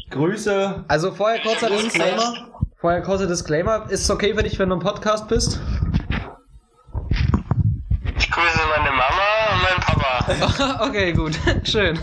[0.09, 0.83] Grüße.
[0.87, 2.33] Also vorher kurzer Disclaimer.
[2.77, 3.85] Vorher kurzer Disclaimer.
[3.89, 5.59] Ist es okay für dich, wenn du im Podcast bist?
[8.17, 10.85] Ich grüße meine Mama und meinen Papa.
[10.87, 11.39] okay, gut.
[11.63, 11.97] Schön.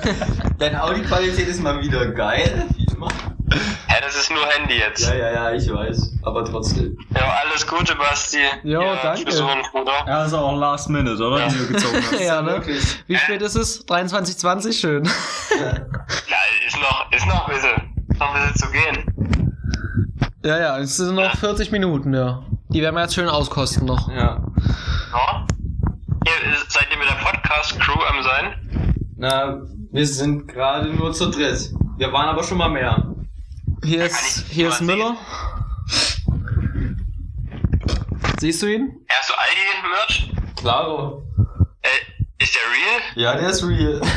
[0.59, 3.09] Deine Audioqualität ist mal wieder geil, wie immer.
[3.89, 5.07] Hä, das ist nur Handy jetzt.
[5.07, 6.18] Ja, ja, ja, ich weiß.
[6.29, 6.95] Aber trotzdem.
[7.15, 8.37] Ja, alles Gute, Basti.
[8.63, 9.23] Jo, ja, danke.
[9.23, 10.05] Frisurenbruder.
[10.07, 11.49] Ja, ist auch Last Minute, oder?
[11.49, 12.21] Die du gezogen hast.
[12.21, 12.51] ja, ne?
[12.51, 13.03] Wirklich.
[13.07, 13.89] Wie spät ist es?
[13.89, 14.79] 23.20?
[14.79, 15.09] Schön.
[15.59, 19.55] Ja, ist noch, ist noch ein bisschen, ist noch ein bisschen zu gehen.
[20.45, 22.43] Ja, ja, es sind noch 40 Minuten, ja.
[22.69, 24.09] Die werden wir jetzt schön auskosten noch.
[24.11, 24.45] Ja.
[25.13, 25.47] Ja?
[26.27, 29.05] Ihr, seid ihr mit der Podcast-Crew am Sein?
[29.17, 31.73] Na, wir sind gerade nur zu dritt.
[31.97, 33.15] Wir waren aber schon mal mehr.
[33.83, 35.17] Hier ist, hier ist Müller.
[38.41, 39.05] Siehst du ihn?
[39.09, 40.33] Hast du Aldi-Merch?
[40.57, 41.25] Klaro.
[41.83, 41.89] Äh,
[42.43, 43.01] ist der real?
[43.17, 44.01] Ja, der ist real.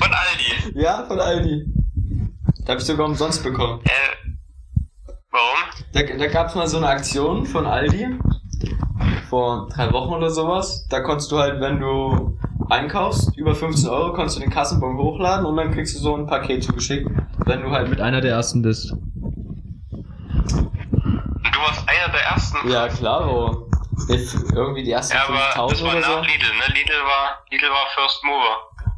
[0.00, 0.80] Von Aldi.
[0.80, 1.66] ja, von Aldi.
[2.64, 3.80] Da hab ich sogar umsonst bekommen.
[3.84, 5.58] Äh, warum?
[5.92, 8.06] Da, da gab's mal so eine Aktion von Aldi.
[9.28, 10.86] Vor drei Wochen oder sowas.
[10.88, 12.38] Da konntest du halt, wenn du
[12.70, 16.26] einkaufst, über 15 Euro, konntest du den Kassenbon hochladen und dann kriegst du so ein
[16.26, 17.08] Paket zugeschickt,
[17.44, 18.92] wenn du halt mit einer der ersten bist.
[18.92, 19.02] Und
[20.52, 21.86] du warst
[22.52, 22.70] Ersten.
[22.70, 23.68] Ja, klaro.
[24.08, 26.20] Jetzt Irgendwie die ersten Ja, aber das 5000 war oder nach so.
[26.20, 26.74] Lidl, ne?
[26.74, 28.56] Lidl war, Lidl war First Mover.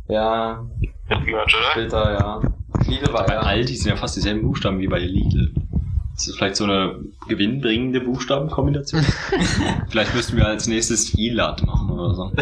[0.09, 0.65] Ja,
[1.09, 1.71] Mit Merch, oder?
[1.73, 2.41] später, ja.
[2.87, 3.41] Lidl war Bei ja.
[3.41, 5.53] Aldi sind ja fast dieselben Buchstaben wie bei Lidl.
[6.15, 9.05] Das ist vielleicht so eine gewinnbringende Buchstabenkombination.
[9.91, 12.33] vielleicht müssten wir als nächstes Ilat machen oder so.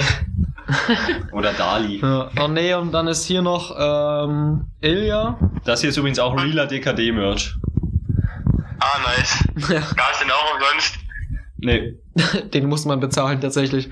[1.33, 2.01] oder Dali.
[2.01, 2.31] Ja.
[2.40, 5.37] Oh nee, und dann ist hier noch ähm, Ilja.
[5.64, 7.57] Das hier ist übrigens auch Reala DKD Merch.
[8.87, 9.38] Ah, nice.
[9.70, 9.81] Ja.
[9.81, 10.99] Gab es den auch umsonst?
[11.57, 11.94] Nee.
[12.53, 13.88] Den muss man bezahlen tatsächlich.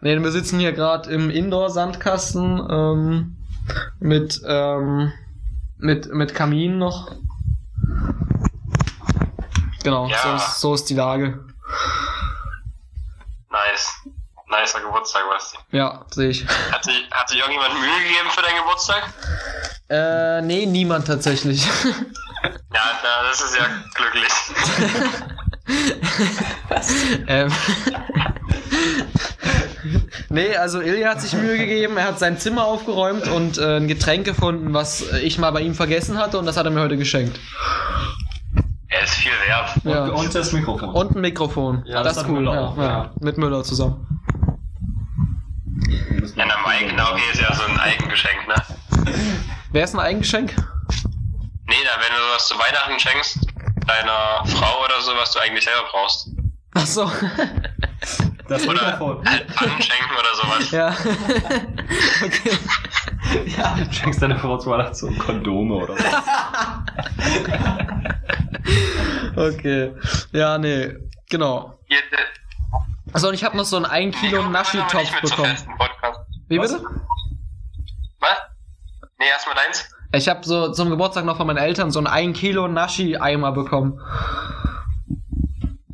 [0.00, 3.36] Nee, wir sitzen hier gerade im Indoor-Sandkasten ähm,
[3.98, 5.12] mit, ähm,
[5.78, 7.10] mit, mit Kamin noch.
[9.82, 10.16] Genau, Ja.
[10.22, 11.44] so, ist, so ist die Lage.
[13.50, 13.92] Nice.
[14.48, 15.58] Nicer Geburtstag, Basti.
[15.72, 16.46] Ja, sehe ich.
[16.70, 19.02] Hat sich, hat sich irgendjemand Mühe gegeben für deinen Geburtstag?
[19.88, 21.66] Äh, nee, niemand tatsächlich.
[22.74, 24.32] Ja, da, das ist ja glücklich.
[27.28, 27.52] ähm.
[30.28, 33.88] nee, also Ilja hat sich Mühe gegeben, er hat sein Zimmer aufgeräumt und äh, ein
[33.88, 36.96] Getränk gefunden, was ich mal bei ihm vergessen hatte und das hat er mir heute
[36.96, 37.38] geschenkt.
[38.88, 39.70] Er ist viel wert.
[39.84, 40.04] Ja.
[40.06, 40.88] Und das Mikrofon.
[40.90, 41.84] Und ein Mikrofon.
[41.86, 42.40] Ja, das das ist cool.
[42.40, 43.10] Müller Ja, auch, ja.
[43.20, 44.06] Mit Müller zusammen.
[46.36, 48.54] Ja, na, mein Knauki ist ja so ein Eigengeschenk, ne?
[49.72, 50.54] Wer ist ein Eigengeschenk?
[51.68, 53.38] Nee, da, wenn du sowas zu Weihnachten schenkst,
[53.86, 56.28] deiner Frau oder so, was du eigentlich selber brauchst.
[56.74, 57.10] Achso.
[58.48, 59.28] Das Oder Mikrofon.
[59.28, 60.70] halt anschenken oder sowas.
[60.70, 60.94] ja.
[62.24, 62.56] okay.
[63.86, 66.04] Du schenkst deiner Frau zu Weihnachten so Kondome oder so.
[69.36, 69.94] Okay.
[70.32, 70.94] Ja, nee.
[71.28, 71.78] Genau.
[71.88, 71.96] Äh,
[73.12, 75.56] Achso, und ich habe noch so einen 1 Kilo Naschi-Topf bekommen.
[76.48, 76.72] Wie Was?
[76.72, 76.84] bitte?
[78.20, 78.38] Was?
[79.18, 79.88] Nee, erstmal deins.
[80.16, 84.00] Ich habe so zum Geburtstag noch von meinen Eltern so einen 1 Kilo Naschi-Eimer bekommen.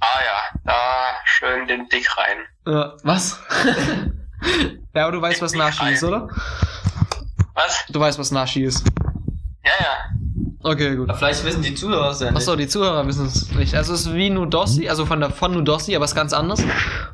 [0.01, 0.75] Ah ja, da
[1.25, 2.39] schön den Dick rein.
[2.67, 3.41] Ja, was?
[4.95, 6.29] ja, aber du weißt, was Naschi ist, oder?
[7.55, 7.85] Was?
[7.89, 8.87] Du weißt, was Naschi ist.
[9.65, 10.13] Ja, ja.
[10.65, 11.09] Okay, gut.
[11.09, 12.37] Aber vielleicht wissen die Zuhörer es ja nicht.
[12.37, 13.75] Achso, die Zuhörer wissen es nicht.
[13.75, 16.63] Also es ist wie Nudossi, also von der von Nudossi, aber es ist ganz anders.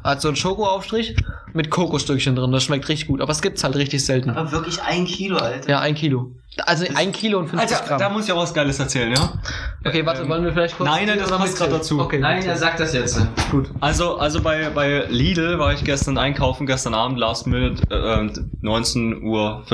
[0.05, 1.17] Hat so einen Schokoaufstrich
[1.55, 2.53] mit Kokosstückchen drin.
[2.53, 4.31] Das schmeckt richtig gut, aber es gibt's halt richtig selten.
[4.31, 5.69] Aber wirklich ein Kilo, Alter.
[5.69, 6.33] Ja, ein Kilo.
[6.67, 8.15] Also ein Kilo und 50 Alter, da Gramm.
[8.15, 9.33] muss ich auch was Geiles erzählen, ja?
[9.85, 10.89] Okay, warte, wollen wir vielleicht kurz.
[10.89, 12.01] Nein, nein, das passt grad dazu.
[12.01, 12.19] Okay.
[12.19, 13.21] Nein, er sagt das jetzt.
[13.51, 13.71] gut.
[13.81, 19.23] Also, also bei, bei Lidl war ich gestern einkaufen, gestern Abend, last minute, äh, 19.45
[19.23, 19.65] Uhr.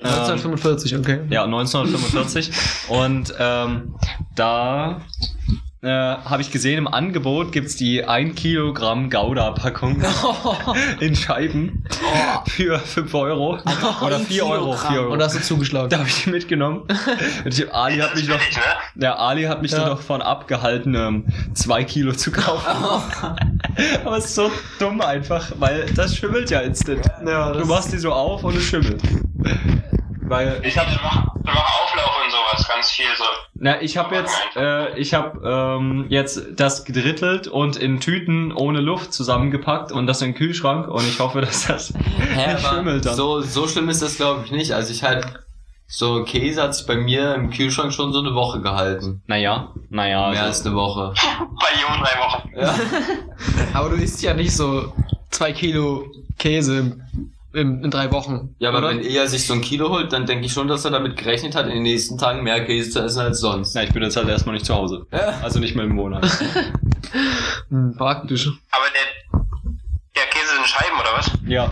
[0.00, 1.20] 1945, okay.
[1.30, 2.50] Ja, 1945.
[2.88, 3.94] Und ähm,
[4.34, 5.00] da
[5.80, 10.02] äh, habe ich gesehen, im Angebot gibt's die 1 Kilogramm Gouda-Packung
[11.00, 11.84] in Scheiben
[12.46, 13.58] für 5 Euro.
[14.04, 15.12] Oder 4 Euro, 4 Euro.
[15.12, 15.88] Und da hast du zugeschlagen.
[15.90, 16.82] da habe ich die mitgenommen.
[17.44, 18.62] Und die Ali hat mich noch, billig, ne?
[18.96, 19.78] der Ali hat mich Ja.
[19.78, 22.66] dann davon abgehalten, ähm, zwei Kilo zu kaufen.
[24.04, 27.06] Aber es ist so dumm einfach, weil das schimmelt ja instant.
[27.24, 29.00] Ja, du machst die so auf und es schimmelt.
[30.22, 31.54] Weil ich habe Ich mach, ich mach
[31.94, 31.97] sowas,
[32.68, 33.24] ganz viel so.
[33.54, 38.80] Na, ich habe jetzt, äh, ich habe ähm, jetzt das gedrittelt und in Tüten ohne
[38.80, 41.92] Luft zusammengepackt und das in den Kühlschrank und ich hoffe, dass das
[42.34, 43.14] Hä, nicht schimmelt dann.
[43.16, 44.72] so, so schlimm ist das glaube ich nicht.
[44.72, 45.26] Also ich halt,
[45.86, 49.22] so Käse hat sich bei mir im Kühlschrank schon so eine Woche gehalten.
[49.26, 50.30] Naja, naja.
[50.30, 51.14] Mehr Also, als eine Woche.
[51.38, 52.50] Bei Jungen drei Wochen.
[52.56, 52.74] Ja.
[53.72, 54.92] Aber du isst ja nicht so
[55.30, 56.04] zwei Kilo
[56.38, 56.98] Käse
[57.60, 58.54] im, in drei Wochen.
[58.58, 58.88] Ja, aber oder?
[58.90, 61.54] wenn er sich so ein Kilo holt, dann denke ich schon, dass er damit gerechnet
[61.54, 63.74] hat, in den nächsten Tagen mehr Käse zu essen als sonst.
[63.74, 65.06] na, ich bin jetzt halt erstmal nicht zu Hause.
[65.42, 66.26] Also nicht mehr im Monat.
[67.70, 68.48] Hm, praktisch.
[68.70, 69.40] Aber der,
[70.16, 71.30] der Käse in Scheiben oder was?
[71.46, 71.70] ja.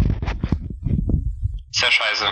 [1.70, 2.24] Ist ja scheiße.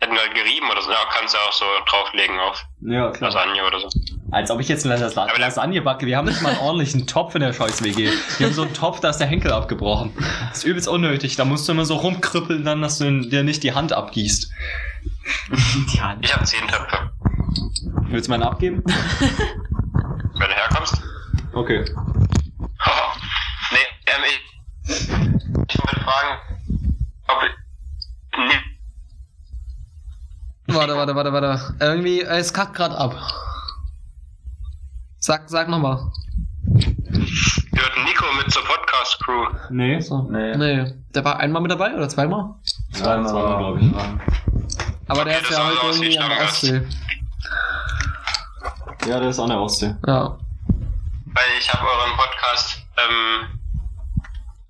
[0.00, 0.90] Hätten wir gerieben oder so.
[0.90, 3.30] Ja, kannst du auch so drauflegen auf Ja, klar.
[3.30, 3.88] Lasagne oder so.
[4.32, 6.06] Als ob ich jetzt eine Las Aber- Lasagne backe.
[6.06, 8.10] Wir haben nicht mal einen ordentlichen Topf in der scheiß WG.
[8.38, 10.10] Wir haben so einen Topf, da ist der Henkel abgebrochen.
[10.48, 11.36] Das ist übelst unnötig.
[11.36, 14.50] Da musst du immer so rumkrüppeln, dann, dass du dir nicht die Hand abgießt.
[15.86, 17.10] Ich habe zehn Töpfe.
[18.08, 18.82] Willst du meinen abgeben?
[18.86, 20.94] Wenn du herkommst.
[21.52, 21.84] Okay.
[23.70, 24.40] nee, ähm, ich,
[24.88, 26.38] ich wollte fragen,
[27.28, 28.60] ob ich, nee,
[30.74, 31.74] Warte, warte, warte, warte.
[31.80, 33.14] Irgendwie, äh, es kackt grad ab.
[35.24, 36.10] Sag, sag nochmal.
[37.70, 39.46] gehört Nico mit zur Podcast-Crew.
[39.70, 40.00] Nee.
[40.00, 40.22] So.
[40.28, 40.56] Nee.
[40.56, 40.94] Nee.
[41.14, 42.56] Der war einmal mit dabei oder zweimal?
[42.92, 43.92] Zweimal, glaube ich.
[45.06, 46.42] Aber der Okay, ist das ja heute irgendwie an der.
[46.44, 46.82] Ostsee.
[49.06, 49.94] Ja, der ist an der Ostsee.
[50.08, 50.36] Ja.
[51.26, 53.60] Weil ich habe euren Podcast, ähm,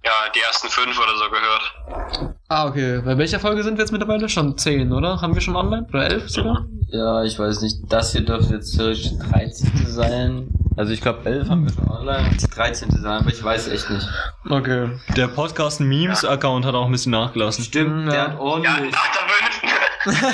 [0.05, 2.35] ja, die ersten fünf oder so gehört.
[2.49, 3.01] Ah, okay.
[3.05, 4.29] Bei welcher Folge sind wir jetzt mittlerweile?
[4.29, 5.21] Schon 10, oder?
[5.21, 5.87] Haben wir schon online?
[5.89, 6.67] Oder 11 sogar?
[6.89, 7.77] Ja, ich weiß nicht.
[7.89, 9.87] Das hier dürfte jetzt theoretisch die 13.
[9.87, 10.49] sein.
[10.77, 12.37] Also ich glaube 11 haben wir schon online.
[12.41, 12.91] Die 13.
[12.91, 14.07] sein, aber ich weiß echt nicht.
[14.49, 14.91] Okay.
[15.17, 17.65] Der Podcast Memes Account hat auch ein bisschen nachgelassen.
[17.65, 18.13] Stimmt, Ja.
[18.13, 18.93] der hat Ja, ordentlich.
[18.93, 19.69] nach der fünften.
[20.05, 20.33] Ungefähr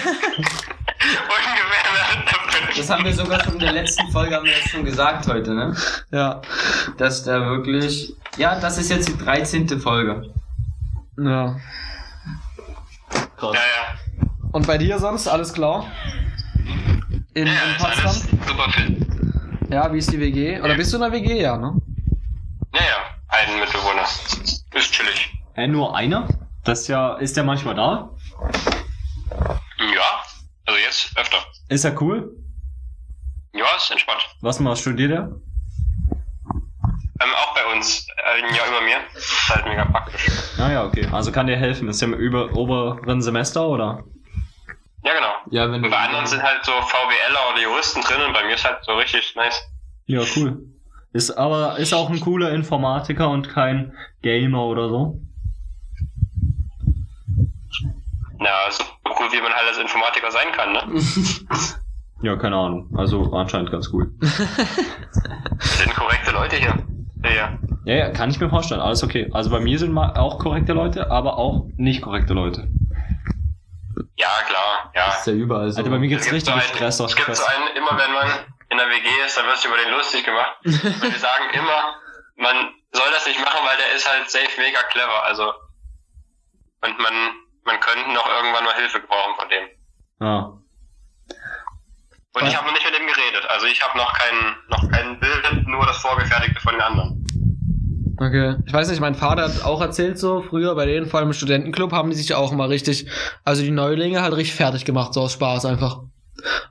[1.94, 2.67] nach der fünften.
[2.78, 5.54] Das haben wir sogar schon in der letzten Folge, haben wir das schon gesagt heute,
[5.54, 5.76] ne?
[6.10, 6.40] Ja.
[6.96, 8.14] Dass der wirklich.
[8.36, 9.80] Ja, das ist jetzt die 13.
[9.80, 10.32] Folge.
[11.18, 11.56] Ja.
[13.40, 13.58] Ja, ja.
[14.52, 15.86] Und bei dir sonst alles klar?
[17.34, 18.12] In, Ja, in Potsdam?
[18.46, 19.06] super fit.
[19.70, 20.60] Ja, wie ist die WG?
[20.60, 21.40] Oder bist du in der WG?
[21.42, 21.74] Ja, ne?
[22.74, 22.96] Ja, ja,
[23.28, 24.02] ein Mitbewohner.
[24.74, 25.32] Ist chillig.
[25.54, 26.28] Äh, nur einer?
[26.64, 28.10] Das ist ja, ist der manchmal da?
[29.78, 30.22] Ja,
[30.66, 31.38] also jetzt öfter.
[31.68, 32.34] Ist er cool?
[33.52, 34.20] Ja, ist entspannt.
[34.40, 35.32] Was mal studiert er?
[37.20, 38.98] Ähm, auch bei uns, äh, ein Jahr über mir.
[39.14, 40.28] Ist halt mega praktisch.
[40.58, 41.08] Ah ja, okay.
[41.10, 41.88] Also kann dir helfen.
[41.88, 44.04] Ist der im über, oberen Semester oder?
[45.02, 45.32] Ja, Ja, genau.
[45.50, 48.54] Ja, wenn Und bei anderen sind halt so VWLer oder Juristen drin und bei mir
[48.54, 49.60] ist halt so richtig nice.
[50.06, 50.62] Ja, cool.
[51.12, 55.20] Ist aber ist auch ein cooler Informatiker und kein Gamer oder so.
[58.40, 58.84] Ja, so
[59.18, 61.02] cool wie man halt als Informatiker sein kann, ne?
[62.22, 62.88] Ja, keine Ahnung.
[62.96, 64.10] Also anscheinend ganz cool.
[64.20, 66.74] Sind korrekte Leute hier.
[67.22, 67.58] Ja, ja.
[67.84, 68.80] Ja, ja, kann ich mir vorstellen.
[68.80, 69.30] Alles okay.
[69.32, 72.68] Also bei mir sind auch korrekte Leute, aber auch nicht korrekte Leute.
[74.16, 75.08] Ja, klar, ja.
[75.08, 75.78] ist ja überall so.
[75.78, 77.04] Alter, bei mir gibt's Es gibt so richtige einen, Stresser.
[77.06, 78.28] es gibt so einen, immer wenn man
[78.70, 80.58] in der WG ist, dann wirst du über den lustig gemacht.
[80.64, 81.94] Und wir sagen immer,
[82.36, 85.24] man soll das nicht machen, weil der ist halt safe mega clever.
[85.24, 85.52] Also,
[86.80, 87.14] und man,
[87.64, 89.64] man könnte noch irgendwann mal Hilfe gebrauchen von dem.
[90.20, 90.58] Ja.
[92.40, 93.48] Und ich habe noch nicht mit ihm geredet.
[93.48, 97.24] Also ich habe noch kein, noch kein Bild, nur das Vorgefertigte von den anderen.
[98.20, 98.56] Okay.
[98.66, 101.32] Ich weiß nicht, mein Vater hat auch erzählt so, früher bei denen, vor allem im
[101.32, 103.06] Studentenclub, haben die sich auch mal richtig,
[103.44, 106.00] also die Neulinge halt richtig fertig gemacht, so aus Spaß einfach.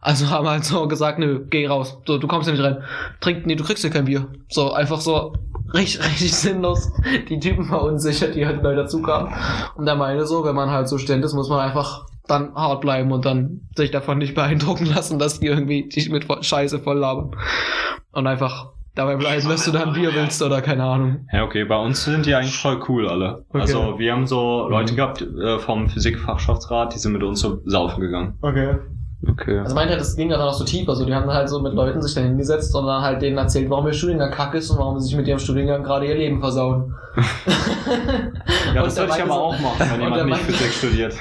[0.01, 2.83] Also haben halt so gesagt, nö, geh raus, so, du kommst ja nicht rein.
[3.21, 4.27] Trink, nee, du kriegst ja kein Bier.
[4.49, 5.33] So, einfach so
[5.73, 6.91] richtig, richtig sinnlos
[7.29, 9.33] die Typen verunsichert, die halt neu dazukamen.
[9.75, 12.81] Und er meinte so, wenn man halt so Student ist, muss man einfach dann hart
[12.81, 16.97] bleiben und dann sich davon nicht beeindrucken lassen, dass die irgendwie dich mit Scheiße voll
[16.97, 17.31] labern.
[18.11, 21.27] Und einfach dabei bleiben, dass du dann Bier willst oder keine Ahnung.
[21.31, 23.45] Ja, okay, bei uns sind die eigentlich voll cool alle.
[23.49, 23.61] Okay.
[23.61, 28.01] Also wir haben so Leute gehabt äh, vom Physikfachschaftsrat, die sind mit uns so saufen
[28.01, 28.37] gegangen.
[28.41, 28.75] Okay.
[29.25, 29.59] Okay.
[29.59, 30.87] Also meinte, das ging dann auch so tief.
[30.87, 33.69] Also die haben halt so mit Leuten sich dann hingesetzt und dann halt denen erzählt,
[33.69, 36.39] warum ihr Studiengang kacke ist und warum sie sich mit ihrem Studiengang gerade ihr Leben
[36.39, 36.93] versauen.
[38.75, 41.15] Ja, das sollte ich aber so- auch machen, wenn jemand nicht meinte- Physik studiert.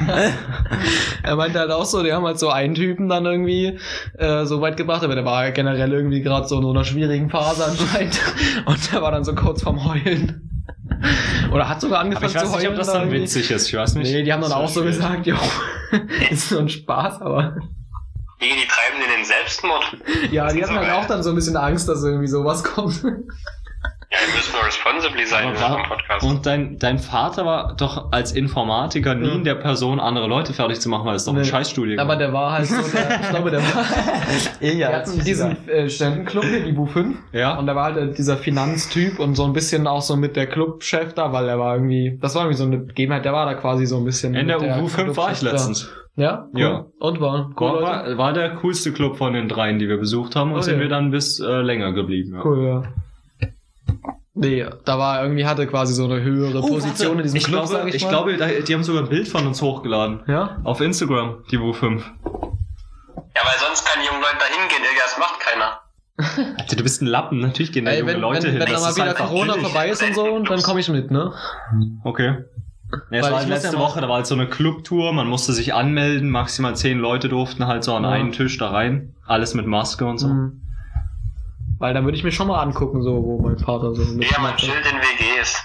[1.23, 3.79] er meinte halt auch so, die haben halt so einen Typen dann irgendwie
[4.19, 7.31] äh, so weit gebracht, aber der war generell irgendwie gerade so in so einer schwierigen
[7.31, 8.21] Phase anscheinend.
[8.67, 10.43] Und der war dann so kurz vorm Heulen.
[11.53, 12.73] Oder hat sogar angefangen Aber ich weiß zu nicht, heulen.
[12.75, 13.23] ob das dann irgendwie.
[13.23, 13.69] witzig ist.
[13.69, 14.13] Ich weiß nicht.
[14.13, 14.97] Nee, die haben dann auch so schwierig.
[14.97, 15.37] gesagt, jo,
[16.31, 17.57] ist so ein Spaß, aber.
[18.40, 19.96] Die, die treiben in den Selbstmord.
[20.31, 23.03] Ja, die hatten halt auch dann so ein bisschen Angst, dass irgendwie sowas kommt.
[24.09, 26.25] Ja, wir müssen responsibly sein in unserem Podcast.
[26.25, 30.81] und dein, dein Vater war doch als Informatiker nie in der Person, andere Leute fertig
[30.81, 31.44] zu machen, weil es doch ein Nee.
[31.44, 32.07] Scheißstudiengang.
[32.07, 33.85] Aber der war halt so, der, ich glaube, der war.
[34.61, 37.16] Wir hatten diesen äh, Studentenclub hier, die Bu 5.
[37.33, 37.59] ja?
[37.59, 41.12] Und da war halt dieser Finanztyp und so ein bisschen auch so mit der Clubchef
[41.14, 43.87] da, weil er war irgendwie, das war irgendwie so eine Begebenheit, der war da quasi
[43.87, 44.35] so ein bisschen.
[44.37, 45.90] In der UW 5 war ich letztens.
[46.17, 46.49] Ja?
[46.55, 46.61] Cool.
[46.61, 46.87] Ja.
[46.99, 47.85] Und war cool, War, Leute?
[47.87, 50.77] war, war der coolste Club von den dreien, die wir besucht haben und Oh, sind
[50.77, 50.81] ja.
[50.81, 52.35] wir dann bis äh, länger geblieben.
[52.35, 52.45] Ja.
[52.45, 52.83] Cool, ja.
[54.39, 57.69] Nee, da war irgendwie, hatte quasi so eine höhere Position in diesem ich Club, glaube,
[57.73, 58.09] sag ich, ich, mal.
[58.11, 60.21] glaube, da, die haben sogar ein Bild von uns hochgeladen.
[60.27, 60.59] Ja?
[60.65, 62.03] Auf Instagram, die Wu 5.
[62.05, 65.81] Ja, weil sonst keine jungen Leute da hingehen, Digga, das macht keiner.
[66.59, 68.61] Alter, du bist ein Lappen, natürlich gehen da Ey, junge wenn, Leute wenn, hin.
[68.61, 69.69] wenn dann mal wieder Corona billig.
[69.69, 71.33] vorbei ist und so, dann komme ich mit, ne?
[72.05, 72.37] Okay.
[72.92, 75.12] Ja, es Weil war ich muss letzte ja Woche, da war halt so eine Clubtour,
[75.12, 78.11] man musste sich anmelden, maximal zehn Leute durften halt so an Ja.
[78.11, 79.14] einen Tisch da rein.
[79.27, 80.29] Alles mit Maske und so.
[80.29, 80.61] Mhm.
[81.79, 84.40] Weil dann würde ich mir schon mal angucken, so, wo mein Vater so mit Ja,
[84.40, 85.62] man chillt in WGs.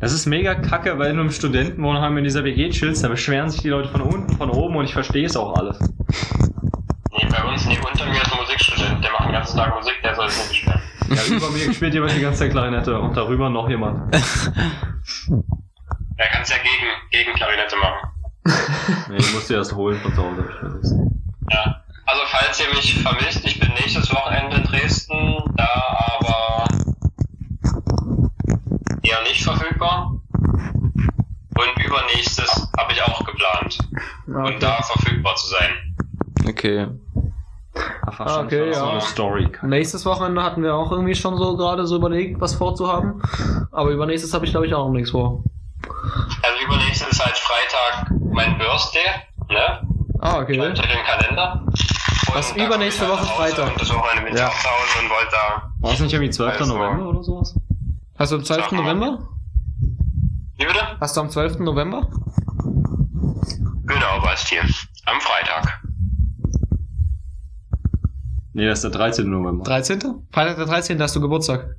[0.00, 3.62] Das ist mega kacke, weil du im Studentenwohnheim in dieser WG chillst, da beschweren sich
[3.62, 5.78] die Leute von unten, von oben und ich verstehe es auch alles.
[5.80, 9.94] Nee, bei uns, nee, unter mir ist ein Musikstudent, der macht den ganzen Tag Musik,
[10.02, 10.80] der soll es nicht beschweren.
[11.10, 14.14] Ja, über mir spielt jemand die ganze Zeit Klarinette und darüber noch jemand.
[16.16, 18.10] Ja, kannst ja gegen, gegen Klarinette machen.
[19.08, 21.10] Nee, ich musste erst holen von zu Hause.
[21.50, 21.82] Ja.
[22.06, 26.64] Also falls ihr mich vermisst, ich bin nächstes Wochenende in Dresden, da aber
[29.02, 30.20] eher nicht verfügbar.
[31.56, 33.78] Und übernächstes habe ich auch geplant,
[34.26, 35.96] und da verfügbar zu sein.
[36.48, 36.88] Okay.
[38.06, 38.90] Ach, Ah, okay, so ja.
[38.90, 39.48] eine Story.
[39.62, 43.20] Nächstes Wochenende hatten wir auch irgendwie schon so gerade so überlegt, was vorzuhaben.
[43.72, 45.42] Aber übernächstes habe ich, glaube ich, auch noch nichts vor.
[46.42, 49.00] Also übernächstes ist halt Freitag mein Birthday,
[49.48, 49.88] ne?
[50.20, 50.54] Ah, okay.
[50.54, 51.62] Schreibt euch den Kalender.
[51.66, 53.72] Und Was, übernächste Woche halt Hause Freitag?
[53.72, 54.48] Und das Wochenende bin ich Ja.
[54.48, 55.72] auch zu Hause und wollte da.
[55.80, 56.60] War es nicht irgendwie 12.
[56.60, 57.54] Also- November oder sowas?
[58.18, 58.62] Hast du am 12.
[58.62, 58.82] Sag mal.
[58.82, 59.18] November?
[60.56, 60.80] Wie bitte?
[61.00, 61.58] Hast du am 12.
[61.64, 62.08] November?
[63.86, 64.56] Genau, Basti.
[65.06, 65.80] Am Freitag.
[68.54, 69.28] Nee, das ist der 13.
[69.28, 69.64] November.
[69.64, 70.26] 13.?
[70.32, 71.00] Freitag der 13.
[71.02, 71.74] hast du Geburtstag.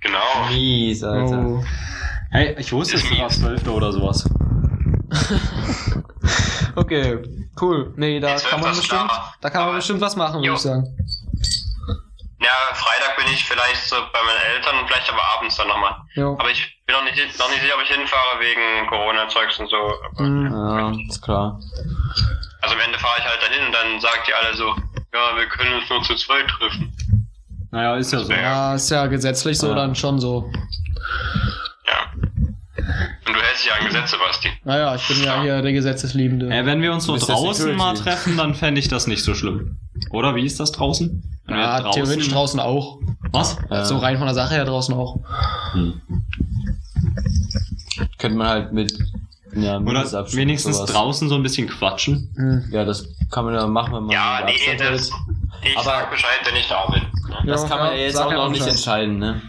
[0.00, 0.18] Genau.
[0.50, 1.38] Mies, Alter.
[1.46, 1.64] Oh.
[2.30, 3.68] Hey, ich wusste es war 12.
[3.68, 4.28] oder sowas.
[6.74, 7.18] Okay,
[7.60, 7.92] cool.
[7.96, 8.50] Nee, da Die 12.
[8.50, 9.34] kann man bestimmt, klar.
[9.42, 10.84] da kann man bestimmt was machen, würde ich sagen.
[12.40, 15.94] Ja, Freitag bin ich vielleicht so bei meinen Eltern und vielleicht aber abends dann nochmal.
[16.16, 19.76] Aber ich bin noch nicht, noch nicht sicher, ob ich hinfahre wegen Corona-Zeugs und so.
[19.76, 20.50] Aber- Mhm.
[20.50, 21.60] Ja, ist klar.
[22.62, 24.74] Also am Ende fahre ich halt dahin und dann sagt die alle so,
[25.12, 26.92] ja, wir können uns nur zu zweit treffen.
[27.70, 28.32] Naja, ist ja so.
[28.32, 29.74] Ja, ist ja gesetzlich so Ja.
[29.74, 30.50] dann schon so.
[31.86, 32.12] Ja.
[32.16, 34.48] Und du hältst dich an Gesetze, Basti.
[34.64, 36.50] Naja, ich bin ja hier der Gesetzesliebende.
[36.54, 39.78] Äh, wenn wir uns der draußen mal treffen, dann fände ich das nicht so schlimm.
[40.10, 41.22] Oder wie ist das draußen?
[41.46, 42.98] Wenn ja, theoretisch draußen auch.
[43.30, 43.56] Was?
[43.70, 45.20] Äh, So rein von der Sache her draußen auch.
[48.18, 48.92] Könnte man halt mit
[49.54, 50.90] ja, Oder wenigstens sowas.
[50.92, 52.32] draußen so ein bisschen quatschen.
[52.36, 52.68] Hm.
[52.72, 55.10] Ja, das kann man ja machen, wenn man Ja, nee, Abstand das,
[55.62, 57.02] ich Aber- sag Bescheid, wenn ich da bin.
[57.02, 57.42] Ne?
[57.46, 59.42] Das Ja, kann man ja ja, jetzt auch noch nicht entscheiden, ne?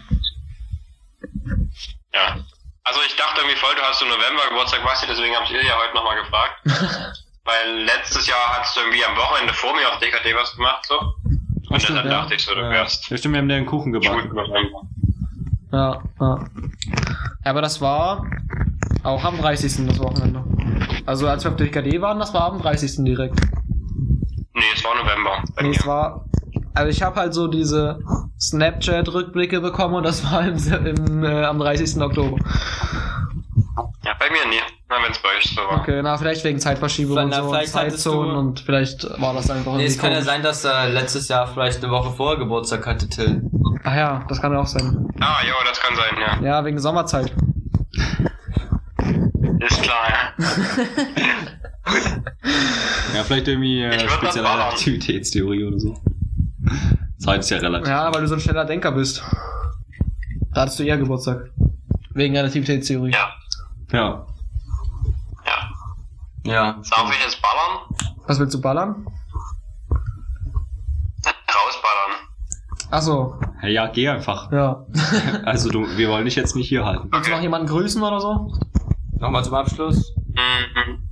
[2.14, 2.36] Ja.
[2.84, 5.64] Also ich dachte irgendwie voll, du hast im November Geburtstag, Basti, deswegen habe ich ihr
[5.64, 6.60] ja heute nochmal gefragt.
[7.44, 10.98] Weil letztes Jahr hast du irgendwie am Wochenende vor mir auf DKD was gemacht, so.
[11.70, 12.20] Und stimmt, dann ja.
[12.22, 12.70] dachte ich so, du Ja.
[12.70, 14.30] wärst Ja, stimmt, wir haben dir einen Kuchen gebacken.
[15.72, 16.02] ja.
[16.20, 16.44] Ja,
[17.44, 18.24] Aber das war
[19.04, 19.86] auch am 30.
[19.86, 20.42] das Wochenende.
[21.06, 23.04] Also als wir auf DKD waren, das war am 30.
[23.04, 23.38] direkt.
[24.54, 25.42] Nee, es war November.
[25.60, 25.76] Nee, mir.
[25.76, 26.24] es war.
[26.74, 28.00] Also ich habe halt so diese
[28.40, 32.00] Snapchat-Rückblicke bekommen und das war im, im, äh, am 30.
[32.02, 32.36] Oktober.
[34.04, 34.60] Ja, bei mir nie.
[34.88, 35.80] Na, wenn es bei euch so war.
[35.80, 39.50] Okay, na, vielleicht wegen Zeitverschiebung und Na, so, vielleicht Zeitzonen du- und vielleicht war das
[39.50, 42.86] einfach Nee, es kann ja sein, dass er letztes Jahr vielleicht eine Woche vorher Geburtstag
[42.86, 43.42] hatte, Till.
[43.84, 45.06] Ach ja, das kann ja auch sein.
[45.20, 46.46] Ah, jo, das kann sein, ja.
[46.46, 47.32] Ja, wegen Sommerzeit.
[49.60, 50.44] Ist klar, ja.
[53.14, 54.68] Ja, vielleicht irgendwie äh, spezielle ballern.
[54.72, 55.94] Aktivitätstheorie oder so.
[57.18, 57.88] Zeit ist ja relativ.
[57.88, 59.22] Ja, weil du so ein schneller Denker bist.
[60.52, 61.50] Da hattest du eher Geburtstag.
[62.10, 63.12] Wegen Relativitätstheorie.
[63.12, 63.30] Ja.
[63.92, 64.26] Ja.
[65.46, 65.70] Ja.
[66.52, 66.80] Ja.
[66.90, 67.80] Darf ich jetzt ballern?
[68.26, 69.06] Was willst du ballern?
[71.26, 72.18] Rausballern.
[72.90, 74.50] Achso, ja, geh einfach.
[74.52, 74.84] ja.
[75.44, 77.08] Also du, wir wollen dich jetzt nicht hier halten.
[77.12, 78.52] Willst du noch jemanden grüßen oder so?
[79.18, 80.12] Nochmal zum Abschluss.
[80.34, 81.08] Mhm.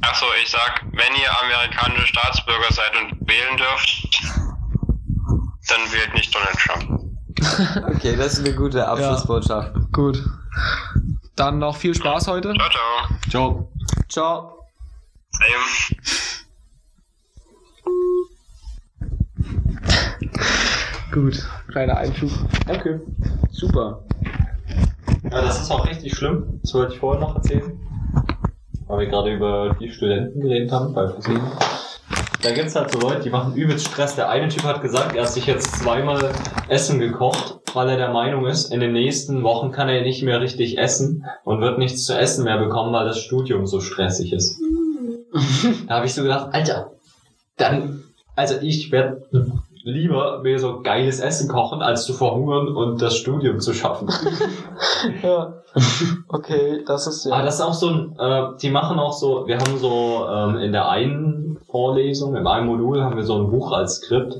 [0.00, 4.22] Achso, ich sag, wenn ihr amerikanische Staatsbürger seid und wählen dürft,
[5.68, 7.02] dann wählt nicht Donald Trump.
[7.94, 9.74] Okay, das ist eine gute Abschlussbotschaft.
[9.92, 10.22] Gut.
[11.34, 12.54] Dann noch viel Spaß heute.
[12.54, 13.18] Ciao, ciao.
[13.28, 13.72] Ciao.
[14.08, 14.56] Ciao.
[15.32, 15.66] Same.
[21.12, 21.46] Gut.
[21.68, 22.30] Kleiner Einschub.
[22.68, 23.00] Okay,
[23.50, 24.05] super.
[25.30, 26.60] Ja, das ist auch richtig schlimm.
[26.62, 27.78] Das wollte ich vorher noch erzählen.
[28.86, 31.40] Weil wir gerade über die Studenten geredet haben bei Physik.
[32.42, 34.14] Da gibt's halt so Leute, die machen übelst Stress.
[34.14, 36.32] Der eine Typ hat gesagt, er hat sich jetzt zweimal
[36.68, 40.40] Essen gekocht, weil er der Meinung ist, in den nächsten Wochen kann er nicht mehr
[40.40, 44.60] richtig essen und wird nichts zu essen mehr bekommen, weil das Studium so stressig ist.
[45.88, 46.92] da habe ich so gedacht, Alter,
[47.56, 48.04] dann,
[48.36, 49.26] also ich werde
[49.86, 54.08] lieber mir so geiles Essen kochen, als zu verhungern und das Studium zu schaffen.
[55.22, 55.62] Ja.
[56.28, 59.58] Okay, das ist Aber das ist auch so ein, äh, die machen auch so, wir
[59.58, 63.72] haben so ähm, in der einen Vorlesung, im einen Modul haben wir so ein Buch
[63.72, 64.34] als Skript.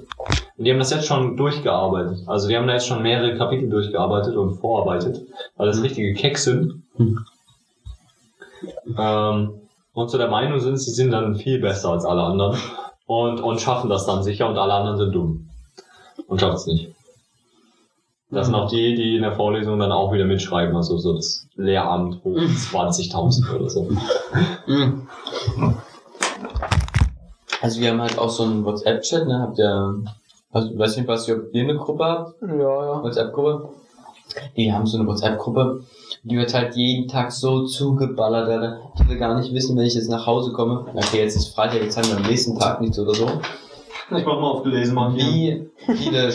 [0.57, 2.21] Und die haben das jetzt schon durchgearbeitet.
[2.27, 5.21] Also die haben da jetzt schon mehrere Kapitel durchgearbeitet und vorarbeitet,
[5.57, 6.83] weil das richtige Keks sind.
[8.99, 9.61] Ähm,
[9.93, 12.57] und zu der Meinung sind, sie sind dann viel besser als alle anderen.
[13.07, 15.49] Und, und schaffen das dann sicher und alle anderen sind dumm.
[16.27, 16.97] Und schaffen es nicht.
[18.31, 21.47] Das sind auch die, die in der Vorlesung dann auch wieder mitschreiben, also so das
[21.55, 23.89] Lehramt hoch 20.000 oder so.
[24.67, 25.07] Mhm.
[27.63, 29.41] Also wir haben halt auch so einen WhatsApp-Chat, ne?
[29.41, 30.03] Habt ihr,
[30.51, 32.43] also, weiß nicht, was ihr, ob ihr eine Gruppe habt?
[32.43, 33.03] Ja, ja.
[33.03, 33.69] WhatsApp-Gruppe?
[34.57, 35.83] Die haben so eine WhatsApp-Gruppe,
[36.25, 38.81] die wird halt jeden Tag so zugeballert, Alter.
[39.01, 40.87] Ich will gar nicht wissen, wenn ich jetzt nach Hause komme.
[40.95, 43.27] Okay, jetzt ist Freitag, jetzt haben wir am nächsten Tag nichts oder so.
[44.17, 45.15] Ich mach mal auf gelesen, Mann.
[45.17, 46.33] Wie viele,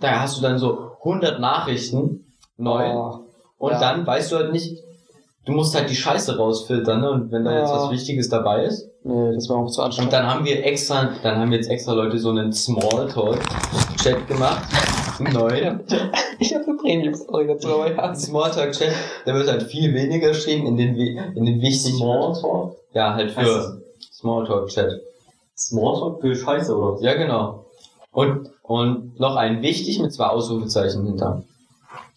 [0.00, 2.24] da hast du dann so 100 Nachrichten
[2.56, 2.92] neu.
[2.94, 3.20] Oh,
[3.58, 3.80] Und Ja.
[3.80, 4.78] dann weißt du halt nicht,
[5.46, 7.10] du musst halt die Scheiße rausfiltern, ne?
[7.10, 7.76] Und wenn da jetzt Ja.
[7.84, 8.88] was Wichtiges dabei ist.
[9.04, 10.12] nee, das war auch zu Und anstrengend.
[10.12, 14.62] dann haben wir extra, dann haben wir jetzt extra Leute so einen Smalltalk-Chat gemacht.
[15.20, 15.50] Neu.
[16.38, 18.14] Ich habe eine Premium-Story dazu, aber ja.
[18.14, 18.92] Smalltalk-Chat,
[19.26, 21.98] da wird halt viel weniger geschrieben in den, in den wichtigen.
[21.98, 22.76] Smalltalk?
[22.94, 23.80] Ja, halt für
[24.12, 25.00] Smalltalk-Chat.
[25.56, 27.00] Smalltalk für Scheiße, oder?
[27.02, 27.66] Ja, genau.
[28.10, 31.44] Und, und noch ein wichtig mit zwei Ausrufezeichen hinter.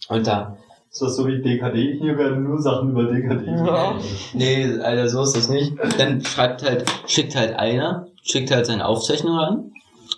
[0.10, 0.58] Und da,
[0.92, 2.00] Ist das so wie DKD?
[2.00, 3.46] Hier werden nur Sachen über DKD.
[3.46, 3.96] Ja.
[4.34, 5.74] nee, Alter, so ist das nicht.
[5.98, 9.72] Dann schreibt halt, schickt halt einer, schickt halt seine Aufzeichnung an.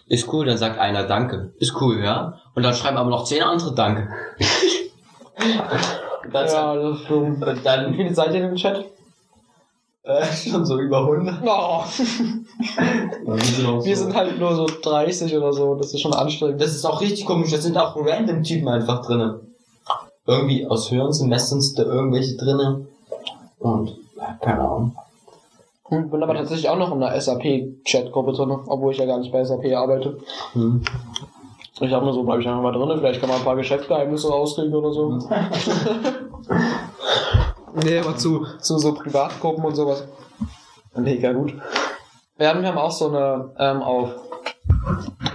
[0.07, 1.51] Ist cool, dann sagt einer Danke.
[1.59, 2.39] Ist cool, ja.
[2.55, 4.09] Und dann schreiben aber noch zehn andere Danke.
[6.25, 7.23] Und dann, Ja, das ist schon.
[7.35, 8.85] und Wie dann viele seid ihr im Chat?
[10.03, 11.35] äh, schon so über 100.
[11.45, 11.83] Oh,
[13.83, 16.61] Wir sind halt nur so 30 oder so, das ist schon anstrengend.
[16.61, 19.41] Das ist auch richtig komisch, da sind auch random Typen einfach drinne.
[20.25, 22.87] Irgendwie aus höheren Semestern sind da irgendwelche drinne.
[23.59, 24.95] Und, ja, keine Ahnung.
[25.89, 29.31] Ich bin aber tatsächlich auch noch in einer SAP-Chat-Gruppe drin, obwohl ich ja gar nicht
[29.31, 30.17] bei SAP arbeite.
[30.53, 30.83] Hm.
[31.79, 34.29] Ich habe nur so, bleib ich einfach mal drin, vielleicht kann man ein paar Geschäftsgeheimnisse
[34.29, 35.19] rauskriegen oder so.
[37.83, 40.07] Nee, aber zu, zu so Privatgruppen und sowas.
[40.95, 41.53] Mega gut.
[42.37, 44.09] Wir haben, wir haben auch so eine, ähm, auf,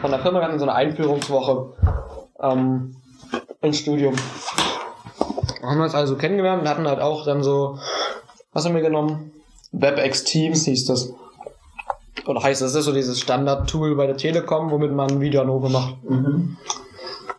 [0.01, 1.75] von der Firma, wir hatten so eine Einführungswoche,
[2.41, 2.97] ähm,
[3.61, 4.17] ins Studium.
[5.63, 7.79] Haben wir uns also kennengelernt und hatten halt auch dann so,
[8.53, 9.31] was haben wir genommen?
[9.73, 11.13] WebEx Teams hieß das.
[12.27, 15.97] Oder heißt das, das ist so dieses Standard-Tool bei der Telekom, womit man Videoanrufe macht.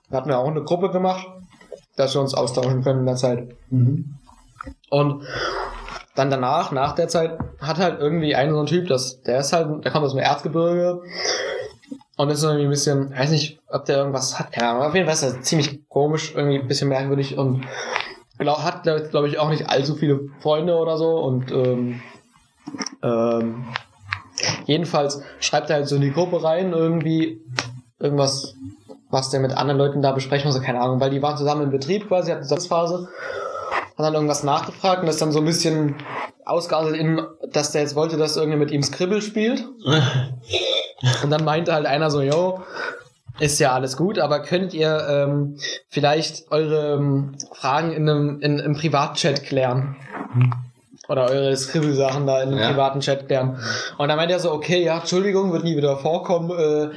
[0.10, 1.28] Da hatten wir auch eine Gruppe gemacht,
[1.96, 3.56] dass wir uns austauschen können in der Zeit.
[4.90, 5.24] Und
[6.16, 9.54] dann danach, nach der Zeit, hat halt irgendwie ein so ein Typ, das, der ist
[9.54, 11.02] halt, der kommt aus dem Erzgebirge
[12.18, 15.08] und ist irgendwie ein bisschen, weiß nicht, ob der irgendwas hat, keine Ahnung, auf jeden
[15.08, 17.66] Fall ist er ziemlich komisch, irgendwie ein bisschen merkwürdig und
[18.38, 22.02] glaub, hat, glaube glaub ich, auch nicht allzu viele Freunde oder so und ähm,
[23.02, 23.66] ähm,
[24.66, 27.42] jedenfalls schreibt er halt so in die Gruppe rein irgendwie
[28.00, 28.56] irgendwas,
[29.10, 31.72] was der mit anderen Leuten da besprechen muss, keine Ahnung, weil die waren zusammen im
[31.72, 33.10] Betrieb quasi, hatten Satzphase,
[33.98, 35.96] hat dann irgendwas nachgefragt und das dann so ein bisschen
[36.46, 39.66] ausgeartet in, dass der jetzt wollte, dass irgendwer mit ihm Scribble spielt.
[41.24, 42.64] Und dann meinte halt einer so, yo,
[43.40, 45.58] ist ja alles gut, aber könnt ihr ähm,
[45.90, 49.96] vielleicht eure ähm, Fragen in einem in, im Privatchat klären?
[51.10, 52.70] Oder eure Scribble-Sachen da in einem Ja.
[52.70, 53.60] privaten Chat klären.
[53.98, 56.50] Und dann meinte er so, okay, ja, Entschuldigung, wird nie wieder vorkommen.
[56.52, 56.90] Äh,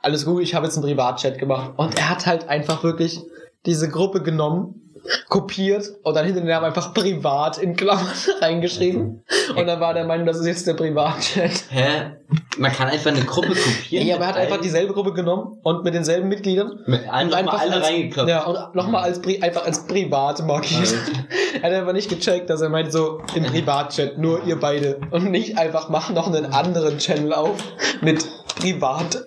[0.00, 1.72] alles gut, ich habe jetzt einen Privatchat gemacht.
[1.76, 3.20] Und er hat halt einfach wirklich
[3.66, 4.79] diese Gruppe genommen,
[5.28, 8.06] kopiert und dann hinter den Namen einfach privat in Klammern
[8.40, 9.24] reingeschrieben.
[9.56, 11.64] Und dann war der Meinung, das ist jetzt der Privatchat.
[11.70, 12.12] Hä?
[12.58, 14.06] Man kann einfach eine Gruppe kopieren.
[14.06, 17.56] Ja, aber er hat einfach dieselbe Gruppe genommen und mit denselben Mitgliedern Mit einfach mal
[17.56, 18.28] alle reingeklopft.
[18.28, 20.94] Ja, und nochmal als einfach als privat markiert.
[21.54, 25.00] er hat einfach nicht gecheckt, dass er meint so im Privatchat, nur ihr beide.
[25.10, 27.56] Und nicht einfach mach noch einen anderen Channel auf
[28.00, 28.24] mit
[28.56, 29.26] privat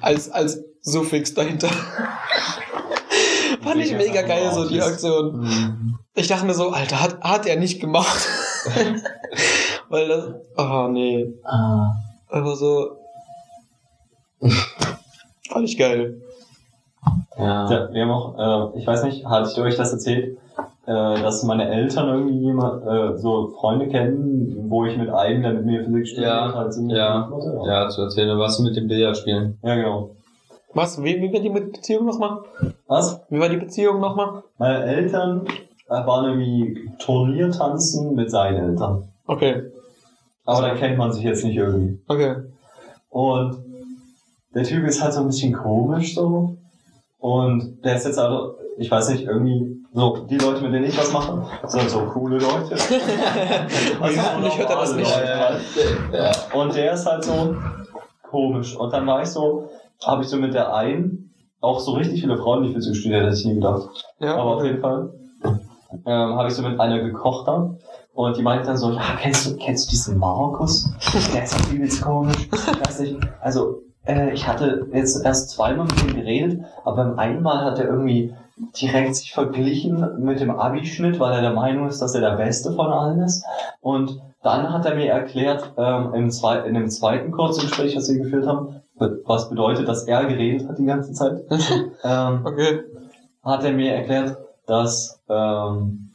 [0.00, 1.70] als, als Suffix dahinter.
[3.64, 5.98] Fand ich Mega geil, so die Aktion.
[6.14, 8.28] Ich dachte mir so, Alter, hat, hat er nicht gemacht.
[9.88, 10.24] Weil das,
[10.56, 11.32] oh nee.
[12.28, 12.98] Aber so.
[15.50, 16.20] Fand ich geil.
[17.36, 17.70] Ja.
[17.70, 20.38] Ja, wir haben auch, äh, ich weiß nicht, hatte ich euch das erzählt,
[20.86, 25.52] äh, dass meine Eltern irgendwie jemand, äh, so Freunde kennen, wo ich mit einem, der
[25.54, 27.60] mit mir Physik studiert Ja, halt ziemlich ja, hatte.
[27.66, 29.58] Ja, zu erzählen, was mit dem Billard spielen.
[29.62, 30.10] ja, genau.
[30.74, 31.02] Was?
[31.02, 32.38] Wie, wie war die Beziehung nochmal?
[32.86, 33.20] Was?
[33.30, 34.42] Wie war die Beziehung nochmal?
[34.58, 35.46] Meine Eltern
[35.88, 39.08] äh, waren irgendwie Turniertanzen mit seinen Eltern.
[39.26, 39.62] Okay,
[40.44, 41.98] Aber da kennt man sich jetzt nicht irgendwie.
[42.08, 42.36] okay.
[43.08, 43.56] Und
[44.54, 46.56] der Typ ist halt so ein bisschen komisch so.
[47.18, 50.98] Und der ist jetzt also, ich weiß nicht, irgendwie so, die Leute, mit denen ich
[50.98, 52.74] was mache, sind so coole Leute.
[54.00, 55.10] also Hoffentlich hört er das nicht.
[55.16, 56.54] Leute halt.
[56.54, 57.56] Und der ist halt so
[58.28, 58.76] komisch.
[58.76, 59.70] Und dann war ich so,
[60.04, 61.23] habe ich so mit der einen
[61.64, 63.88] auch so richtig viele Frauen, die Physik studiert, hätte ich nie gedacht.
[64.20, 65.10] Ja, Aber auf jeden Fall
[66.04, 67.78] ähm, habe ich so mit einer gekocht dann.
[68.14, 70.88] Und die meinte dann so, ja, kennst du, kennst du diesen Markus?
[71.34, 72.48] Der ist doch übelst komisch.
[72.50, 73.18] Weiß nicht.
[73.40, 77.78] Also, äh, ich hatte jetzt erst zweimal mit ihm geredet, aber beim einen Mal hat
[77.78, 78.34] er irgendwie
[78.80, 82.72] direkt sich verglichen mit dem Abischnitt, weil er der Meinung ist, dass er der Beste
[82.72, 83.44] von allen ist.
[83.80, 88.08] Und dann hat er mir erklärt, ähm, im zwei, in dem zweiten kurzen Gespräch, das
[88.08, 91.42] wir geführt haben, was bedeutet, dass er geredet hat die ganze Zeit.
[92.04, 92.80] ähm, Okay.
[93.42, 94.36] hat er mir erklärt,
[94.66, 96.10] dass ähm,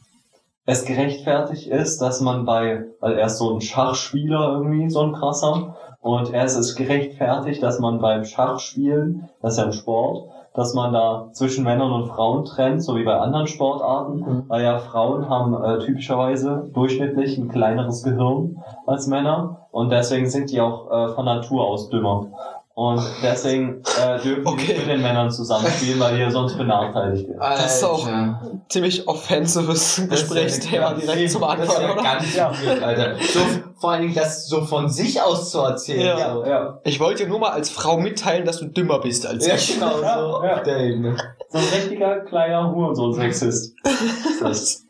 [0.66, 5.14] es gerechtfertigt ist, dass man bei, weil er ist so ein Schachspieler irgendwie, so ein
[5.14, 10.30] krasser, und er ist es gerechtfertigt, dass man beim Schachspielen, das ist ja ein Sport,
[10.54, 14.44] dass man da zwischen Männern und Frauen trennt, so wie bei anderen Sportarten, Mhm.
[14.48, 20.52] weil ja Frauen haben äh, typischerweise durchschnittlich ein kleineres Gehirn als Männer und deswegen sind
[20.52, 22.28] die auch äh, von Natur aus dümmer.
[22.76, 24.68] Und deswegen äh, dürfen die Okay.
[24.68, 27.40] nicht mit den Männern zusammenspielen, weil die sonst benachteiligt werden.
[27.42, 28.42] Das ist auch Alter.
[28.70, 32.04] ziemlich offensives Gesprächsthema Das ja direkt zum Das ist Anfang, ja oder?
[32.04, 33.16] ganz weird, Alter.
[33.22, 33.40] So,
[33.82, 36.18] vor allen Dingen das so von sich aus zu erzählen.
[36.18, 36.34] Ja.
[36.34, 36.46] so.
[36.46, 39.56] Ja, Ich wollte dir nur mal als Frau mitteilen, dass du dümmer bist als Ja,
[39.56, 39.74] ich.
[39.74, 40.56] genau, so Ja, ja.
[40.56, 41.18] auf der Ebene.
[41.50, 43.76] so ein richtiger kleiner Hurensohn-Sexist.
[44.42, 44.86] Das.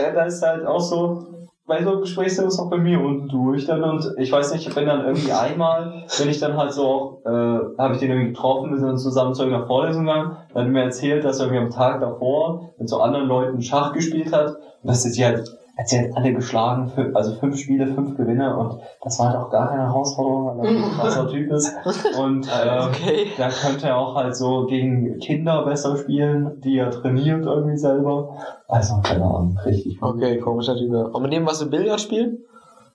[0.00, 1.26] Ja, da ist halt auch so,
[1.70, 4.74] bei so Gesprächsthemen ist auch bei mir unten durch dann und ich weiß nicht, ich
[4.74, 8.32] bin dann irgendwie einmal, bin ich dann halt so auch, äh, habe ich den irgendwie
[8.32, 11.46] getroffen, wir sind zusammen zu irgendeiner Vorlesung gegangen, dann hat er mir erzählt, dass er
[11.46, 15.44] irgendwie am Tag davor mit so anderen Leuten Schach gespielt hat dass sie halt,
[15.80, 19.50] hat sie halt alle geschlagen, also fünf Spiele, fünf Gewinne und das war halt auch
[19.50, 21.74] gar keine Herausforderung, weil er ein krasser Typ ist
[22.18, 23.26] und ähm, Okay.
[23.38, 28.36] da könnte er auch halt so gegen Kinder besser spielen, die er trainiert irgendwie selber.
[28.68, 30.00] Also, keine Ahnung, richtig.
[30.02, 30.92] Okay, komischer Typ.
[30.92, 32.44] Und mit dem was du Billard spielen?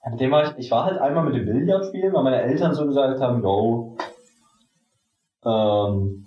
[0.03, 2.41] Ja, Mit dem war ich, ich war halt einmal mit dem Billard spielen, weil meine
[2.41, 3.97] Eltern so gesagt haben, yo,
[5.43, 6.24] ähm,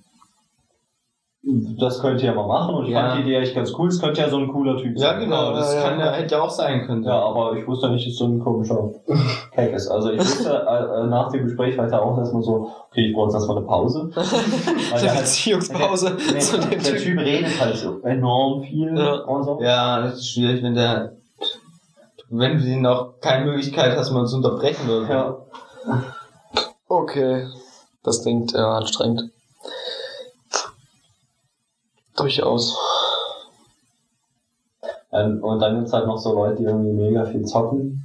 [1.79, 3.09] das könnt ihr ja mal machen und ich Ja.
[3.11, 5.21] fand die Idee echt ganz cool, es könnte ja so ein cooler Typ Ja, sein.
[5.21, 7.05] genau, das Ja, ja, kann ja, hätte ja auch sein können.
[7.05, 8.91] Ja, aber ich wusste nicht, dass so ein komischer
[9.53, 9.89] Cake ist.
[9.89, 13.27] Also ich wusste äh, äh, nach dem Gespräch weiter auch erstmal so, okay, ich brauche
[13.29, 14.11] jetzt erstmal eine Pause.
[14.15, 14.25] Weil
[14.93, 16.99] Eine der, halt, Beziehungspause nee, zu dem der Typ.
[16.99, 19.15] Typ redet halt so enorm viel Ja.
[19.23, 19.59] und so.
[19.63, 21.13] Ja, das ist schwierig, wenn der,
[22.29, 25.13] wenn du ihn auch keine Möglichkeit hast, mal zu unterbrechen oder so.
[25.13, 25.37] Ja.
[26.89, 27.47] Okay.
[28.03, 29.31] Das klingt äh, anstrengend.
[32.19, 32.77] Durchaus.
[35.13, 38.05] Ähm, Und dann gibt's halt noch so Leute, die irgendwie mega viel zocken.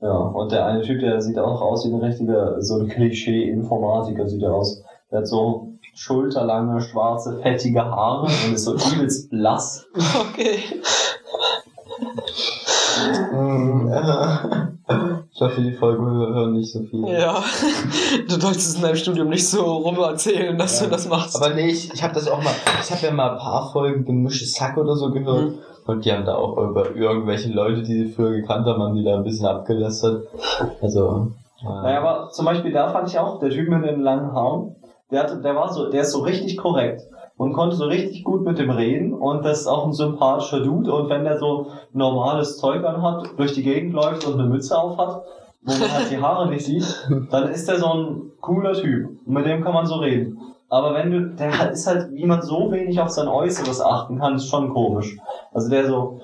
[0.00, 4.26] Ja, und der eine Typ, der sieht auch aus wie ein richtiger, so ein Klischee-Informatiker
[4.26, 4.82] sieht er aus.
[5.10, 9.86] Der hat so schulterlange, schwarze, fettige Haare und ist so übelst blass.
[10.30, 10.58] Okay.
[13.32, 14.69] Mhm, ja.
[15.40, 17.02] Ich hoffe, die Folge hören nicht so viel.
[17.08, 17.42] Ja.
[18.28, 20.84] Du solltest es in deinem Studium nicht so rum erzählen, dass Ja.
[20.86, 21.34] du das machst.
[21.34, 24.04] Aber nee, ich, ich habe das auch mal, ich habe ja mal ein paar Folgen
[24.04, 25.52] gemischtes Sack oder so gehört.
[25.52, 25.58] Mhm.
[25.86, 29.02] Und die haben da auch über irgendwelche Leute, die sie früher gekannt haben, haben die
[29.02, 30.26] da ein bisschen abgelästert.
[30.82, 31.30] Also.
[31.62, 34.76] äh, Naja, aber zum Beispiel da fand ich auch, der Typ mit den langen Haaren,
[35.10, 37.00] der, hatte, der war so, der ist so richtig korrekt
[37.40, 40.92] und konnte so richtig gut mit dem reden und das ist auch ein sympathischer Dude
[40.92, 45.22] und wenn der so normales Zeug anhat, durch die Gegend läuft und eine Mütze aufhat,
[45.62, 46.84] wo man halt die Haare nicht sieht,
[47.30, 50.38] dann ist der so ein cooler Typ und mit dem kann man so reden.
[50.68, 54.34] Aber wenn du, der ist halt, wie man so wenig auf sein Äußeres achten kann,
[54.34, 55.16] ist schon komisch.
[55.54, 56.20] Also der so,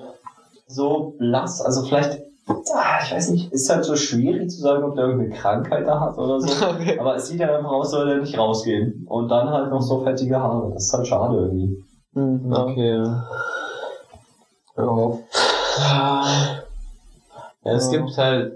[0.67, 2.19] so blass, also vielleicht,
[2.49, 6.17] ich weiß nicht, ist halt so schwierig zu sagen, ob der irgendeine Krankheit da hat
[6.17, 6.47] oder so.
[6.67, 6.97] Okay.
[6.99, 9.05] Aber es sieht ja einfach aus, soll der nicht rausgehen.
[9.07, 10.71] Und dann halt noch so fettige Haare.
[10.73, 11.83] Das ist halt schade irgendwie.
[12.13, 12.63] Hm, ja.
[12.63, 13.03] Okay.
[14.77, 15.19] Ja.
[17.63, 18.53] Ja, es gibt halt,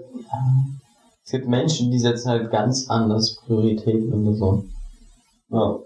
[1.24, 4.64] es gibt Menschen, die setzen halt ganz anders Prioritäten oder so.
[5.50, 5.78] Ja.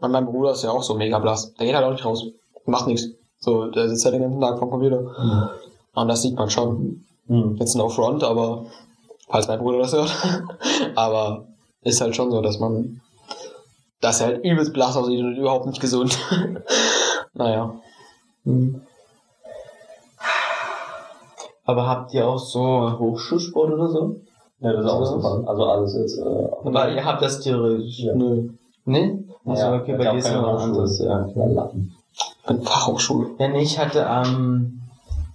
[0.00, 1.52] Mein, mein Bruder ist ja auch so mega blass.
[1.54, 2.24] Der geht halt auch nicht raus.
[2.64, 3.08] Macht nichts.
[3.40, 5.14] So, der sitzt halt den ganzen Tag vom Computer.
[5.94, 7.04] Und das sieht man schon.
[7.26, 7.56] Hm.
[7.56, 8.66] Jetzt no front, aber
[9.28, 10.14] falls mein Bruder das hört.
[10.94, 11.46] aber
[11.82, 13.00] ist halt schon so, dass man
[14.00, 16.16] dass er halt übelst blass aussieht und überhaupt nicht gesund.
[17.34, 17.74] naja.
[21.64, 24.16] Aber habt ihr auch so Hochschulsport oder so?
[24.60, 25.44] Ja, das ist auch super.
[25.46, 26.18] Also alles jetzt.
[26.18, 28.00] Äh, Aber ihr habt das theoretisch.
[28.00, 28.14] Ja.
[28.14, 28.48] Nö.
[28.84, 29.24] Ne?
[29.44, 30.72] Also, ja, okay, bei ja dir ist keine noch Hochschule.
[30.72, 31.28] anders, ja.
[31.34, 31.94] Ja, Lappen.
[32.12, 33.30] Ich bin Fachhochschule.
[33.38, 34.80] Ja, nee, ich hatte am,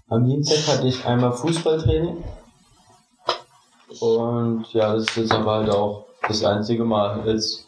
[0.09, 2.23] am Dienstag hatte ich einmal Fußballtraining.
[3.99, 7.21] Und ja, das ist jetzt aber halt auch das einzige Mal.
[7.25, 7.67] Jetzt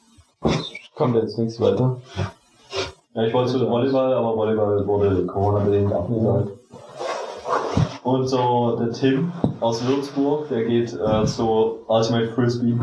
[0.95, 1.97] kommt jetzt nichts weiter.
[3.13, 6.49] Ja, ich wollte zu Volleyball, aber Volleyball wurde Corona-bedingt abgesagt.
[8.03, 9.31] Und so der Tim
[9.61, 12.77] aus Würzburg, der geht äh, zu Ultimate Frisbee.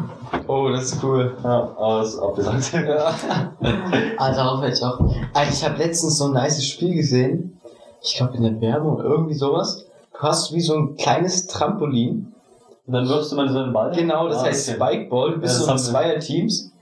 [0.48, 1.36] Oh, das ist cool.
[1.44, 2.72] Ja, aber das ist abgesagt.
[4.16, 4.98] Ah, darauf hätte ich auch.
[5.32, 7.60] Alter, ich habe letztens so ein nices Spiel gesehen.
[8.02, 9.86] Ich glaube in der Werbung, irgendwie sowas.
[10.12, 12.32] Du hast wie so ein kleines Trampolin.
[12.86, 13.92] Und dann wirfst du mal so einen Ball.
[13.92, 14.76] Genau, das Ah, heißt okay.
[14.78, 15.32] Spikeball.
[15.34, 16.10] Du bist Ja, so das in haben wir.
[16.20, 16.72] Zweierteams.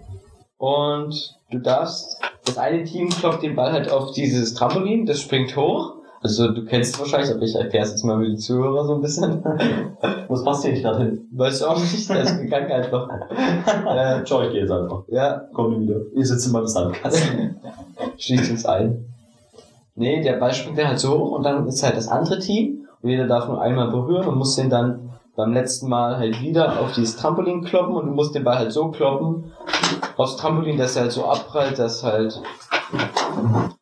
[0.58, 5.56] Und du darfst, das eine Team klopft den Ball halt auf dieses Trampolin, das springt
[5.56, 5.94] hoch.
[6.22, 8.94] Also du kennst es wahrscheinlich, aber ich erkläre es jetzt mal für die Zuhörer so
[8.96, 9.42] ein bisschen.
[10.28, 11.26] Was passt hier nicht gerade hin?
[11.32, 13.08] Weiß ich auch nicht, das ist gegangen einfach.
[13.88, 15.02] Äh, Schau, ich gehe jetzt einfach.
[15.08, 15.96] Ja, Komm wieder.
[16.14, 17.56] Ihr sitzt in meinem Sandkasten.
[18.18, 19.06] schließt uns ein.
[20.00, 22.86] Nee, der Ball springt dann halt so hoch und dann ist halt das andere Team
[23.02, 26.80] und jeder darf nur einmal berühren und muss den dann beim letzten Mal halt wieder
[26.80, 29.52] auf dieses Trampolin kloppen und du musst den Ball halt so kloppen
[30.16, 32.40] aufs Trampolin, dass er halt so abprallt, dass halt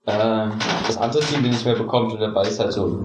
[0.07, 0.49] äh,
[0.89, 2.99] das andere Team den nicht mehr bekommt und der Ball ist halt so,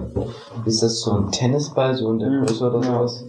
[0.64, 2.46] ist das so ein Tennisball, so in der Mhm.
[2.46, 3.24] Größe oder sowas?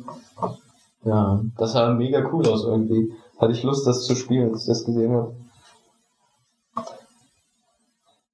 [1.03, 3.13] Ja, das sah mega cool aus irgendwie.
[3.37, 5.35] Hatte ich Lust, das zu spielen, als ich das gesehen habe.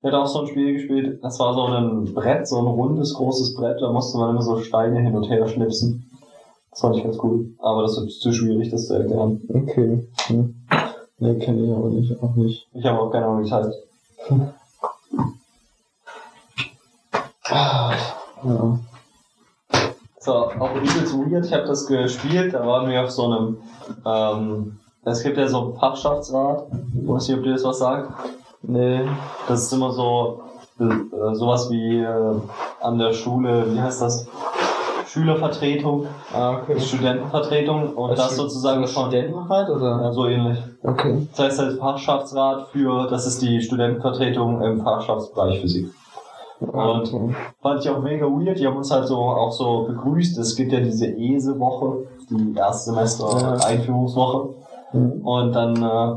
[0.01, 3.13] Ich hatte auch so ein Spiel gespielt, das war so ein Brett, so ein rundes,
[3.13, 6.09] großes Brett, da musste man immer so Steine hin und her schnipsen.
[6.71, 7.53] Das fand ich ganz cool.
[7.59, 9.41] Aber das ist zu schwierig, das zu erklären.
[9.47, 10.07] Okay.
[10.25, 10.55] Hm.
[11.19, 12.67] Ne, kenne ich aber nicht, auch nicht.
[12.73, 13.75] Ich habe auch keine Ahnung, wie es heißt.
[18.43, 18.79] Ja.
[20.17, 23.57] So, auch übelst weird, ich habe das gespielt, da waren wir auf so einem,
[24.03, 26.67] ähm, es gibt ja so einen Fachschaftsrat,
[26.99, 28.40] ich weiß nicht, ob dir das was sagt.
[28.64, 29.01] Nee.
[29.47, 30.41] Das ist immer so,
[30.80, 32.36] äh, sowas wie äh,
[32.82, 34.28] an der Schule, wie heißt das?
[35.07, 36.80] Schülervertretung, Ah, okay.
[36.80, 40.01] Studentenvertretung und das sozusagen von, Studentenrat oder?
[40.03, 40.57] ja, so ähnlich.
[40.84, 41.28] Okay.
[41.32, 45.89] Das heißt, das Fachschaftsrat für, das ist die Studentenvertretung im Fachschaftsbereich Physik.
[46.62, 47.36] Und okay.
[47.62, 48.59] fand ich auch mega weird.
[48.59, 50.38] Die haben uns halt so auch so begrüßt.
[50.38, 54.53] Es gibt ja diese ESE-Woche, die Erstsemester-Einführungswoche.
[54.93, 55.22] Mhm.
[55.26, 56.16] Und dann äh,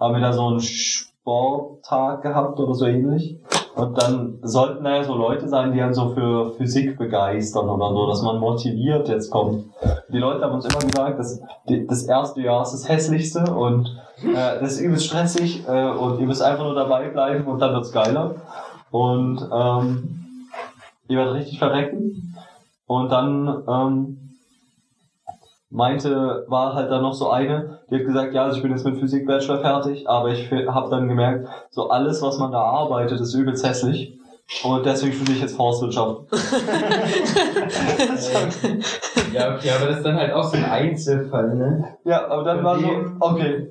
[0.00, 3.38] haben wir da so Sch Sporttag gehabt oder so ähnlich.
[3.76, 7.90] Und dann sollten da ja so Leute sein, die dann so für Physik begeistern oder
[7.90, 9.64] so, dass man motiviert jetzt kommt.
[10.12, 13.86] Die Leute haben uns immer gesagt, dass die- das erste Jahr ist das hässlichste und
[14.24, 17.72] äh, das ist übelst stressig äh, und ihr müsst einfach nur dabei bleiben und dann
[17.74, 18.34] wird's geiler.
[18.90, 20.48] Und ähm,
[21.08, 22.34] ihr werdet richtig verrecken.
[22.86, 24.29] Und dann ähm,
[25.70, 28.84] meinte, war halt dann noch so eine, die hat gesagt, ja, also ich bin jetzt
[28.84, 33.34] mit Physik-Bachelor fertig, aber ich habe dann gemerkt, so alles, was man da arbeitet, ist
[33.34, 34.16] übelst hässlich.
[34.64, 36.22] Und deswegen studiere ich jetzt Forstwirtschaft.
[39.32, 41.84] Ja, okay, aber das ist dann halt auch so ein Einzelfall, ne?
[42.04, 42.88] Ja, aber dann Für war so,
[43.20, 43.68] okay.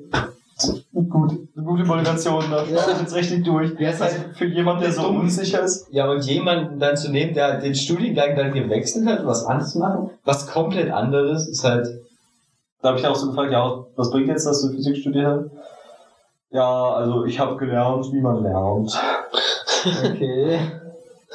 [1.08, 2.76] Gut, gute Motivation, da Ja.
[2.76, 3.00] ja.
[3.00, 3.72] jetzt richtig durch.
[3.80, 5.20] Ja, es ist also halt für jemanden, der so dumm.
[5.22, 5.88] unsicher ist.
[5.92, 9.80] Ja, und jemanden dann zu nehmen, der den Studiengang dann gewechselt hat, was anderes zu
[9.80, 11.88] machen, was komplett anderes, ist halt,
[12.82, 15.52] Da habe ich auch so gefragt, ja, was bringt jetzt, dass du Physik studiert hast?
[16.52, 19.00] Ja, also ich habe gelernt, wie man lernt.
[20.06, 20.60] okay.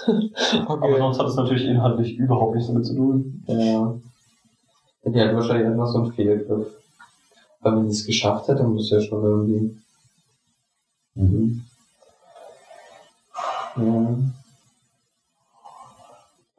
[0.68, 3.44] Aber sonst hat es natürlich inhaltlich überhaupt nichts damit zu tun.
[3.46, 3.94] Ja.
[5.06, 6.66] Die hat wahrscheinlich einfach so einen Fehlgriff.
[7.64, 9.76] Aber wenn sie es geschafft hat, dann muss ja schon irgendwie.
[11.14, 11.64] Mhm.
[13.76, 14.16] Ja.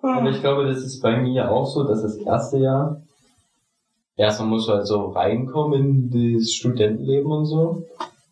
[0.01, 3.01] Aber ich glaube, das ist bei mir auch so, dass das erste Jahr,
[4.15, 7.85] erstmal musst du halt so reinkommen in das Studentenleben und so,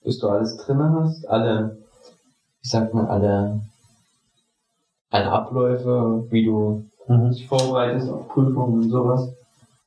[0.03, 1.78] bis du alles drin hast, alle,
[2.61, 3.61] wie sagt man, alle,
[5.09, 9.34] alle Abläufe, wie du dich vorbereitest auf Prüfungen und sowas.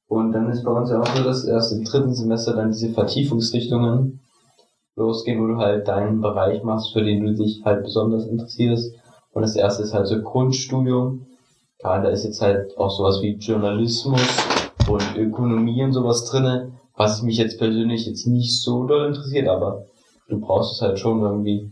[0.08, 2.90] Und dann ist bei uns ja auch so, dass erst im dritten Semester dann diese
[2.90, 4.20] Vertiefungsrichtungen
[4.94, 8.94] losgehen, wo du halt deinen Bereich machst, für den du dich halt besonders interessierst.
[9.32, 11.26] Und das erste ist halt so Grundstudium.
[11.78, 14.22] Gerade da ist jetzt halt auch sowas wie Journalismus
[14.88, 19.86] und Ökonomie und sowas drinne, was mich jetzt persönlich jetzt nicht so doll interessiert, aber
[20.28, 21.70] du brauchst es halt schon irgendwie.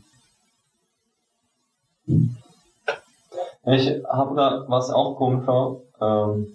[3.67, 5.81] Ich habe da was auch komisch war.
[6.01, 6.55] Ähm,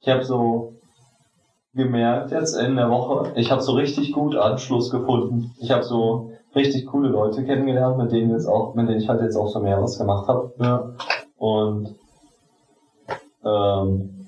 [0.00, 0.74] ich habe so
[1.74, 5.52] gemerkt jetzt in der Woche, ich habe so richtig gut Anschluss gefunden.
[5.60, 9.20] Ich habe so richtig coole Leute kennengelernt, mit denen jetzt auch, mit denen ich halt
[9.20, 10.52] jetzt auch so mehr was gemacht habe.
[10.58, 10.90] Ja.
[11.36, 11.94] Und
[13.44, 14.26] ähm,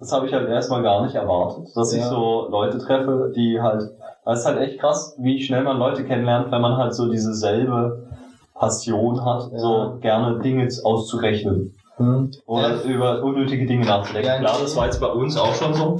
[0.00, 2.08] das habe ich halt erstmal gar nicht erwartet, dass ich Ja.
[2.08, 3.82] so Leute treffe, die halt,
[4.24, 7.34] das ist halt echt krass, wie schnell man Leute kennenlernt, wenn man halt so diese
[7.34, 8.08] selbe
[8.54, 9.58] Passion hat, Ja.
[9.58, 12.30] so gerne Dinge auszurechnen Hm.
[12.46, 12.82] oder Ja.
[12.90, 14.26] über unnötige Dinge nachzudenken.
[14.28, 15.96] Ja, Klar, das war jetzt bei uns auch schon so,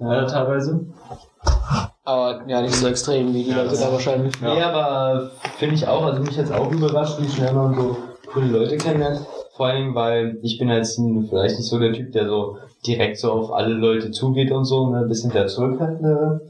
[0.00, 0.84] äh, teilweise.
[2.04, 4.34] Aber ja, nicht so extrem wie die Leute da wahrscheinlich.
[4.42, 4.54] Ja.
[4.54, 7.96] Nee, aber finde ich auch, also mich jetzt auch überrascht, wie schnell man so
[8.32, 9.20] coole Leute kennenlernt.
[9.56, 13.30] Vor allem, weil ich bin jetzt vielleicht nicht so der Typ, der so direkt so
[13.32, 16.40] auf alle Leute zugeht und so, ne, ein bisschen der Zurückhaltende.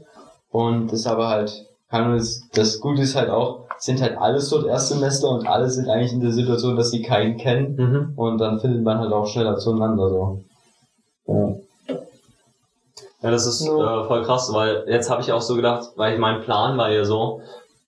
[0.51, 5.29] Und das aber halt, das, das Gute ist halt auch, sind halt alles dort Erstsemester
[5.29, 7.75] und alle sind eigentlich in der Situation, dass sie keinen kennen.
[7.75, 8.13] Mhm.
[8.15, 10.43] Und dann findet man halt auch schneller zueinander, so.
[11.27, 11.55] Ja.
[13.21, 16.41] Ja, das ist äh, voll krass, weil jetzt habe ich auch so gedacht, weil mein
[16.41, 17.41] Plan war ja so,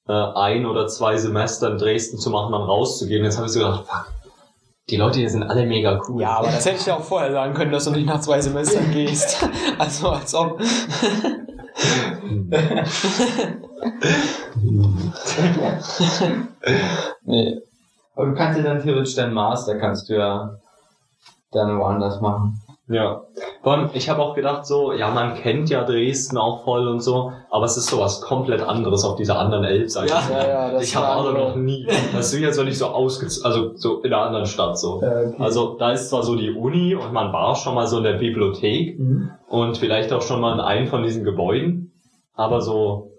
[0.08, 3.24] äh, ein oder zwei Semester in Dresden zu machen, dann rauszugehen.
[3.24, 4.14] Jetzt habe ich so gedacht, fuck,
[4.90, 6.22] die Leute hier sind alle mega cool.
[6.22, 8.40] Ja, aber das hätte ich ja auch vorher sagen können, dass du nicht nach zwei
[8.40, 9.48] Semestern gehst.
[9.78, 10.62] Also als ob.
[17.26, 17.62] nee.
[18.16, 20.56] Aber du kannst ja dann theoretisch deinen Master, kannst du ja
[21.52, 22.62] dann woanders machen.
[22.88, 23.24] Ja.
[23.94, 27.66] Ich habe auch gedacht so, ja, man kennt ja Dresden auch voll und so, aber
[27.66, 30.14] es ist sowas komplett anderes auf dieser anderen Elbseite.
[30.14, 31.88] Ja, ja, ja, das ich habe andere- noch nie.
[32.14, 35.02] Das ist jetzt noch nicht so ausgezogen, also so in einer anderen Stadt so.
[35.40, 38.14] Also da ist zwar so die Uni und man war schon mal so in der
[38.20, 39.32] Bibliothek Mhm.
[39.50, 41.92] und vielleicht auch schon mal in einem von diesen Gebäuden,
[42.36, 43.14] aber so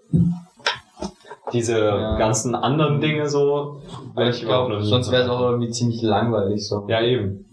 [1.53, 2.17] diese Ja.
[2.17, 3.81] ganzen anderen Dinge so,
[4.13, 6.85] Weil ich glaube, sonst wäre es auch irgendwie ziemlich langweilig so.
[6.87, 7.45] Ja, eben.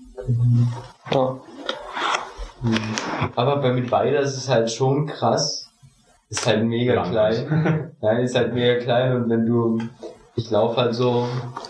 [1.13, 1.37] Ja.
[3.37, 5.69] Aber bei Mittweida ist es halt schon krass.
[6.31, 7.47] Ist halt mega Langweilig.
[7.47, 7.91] klein.
[8.01, 9.79] Nein, ist halt mega klein und wenn du,
[10.37, 11.27] ich laufe halt so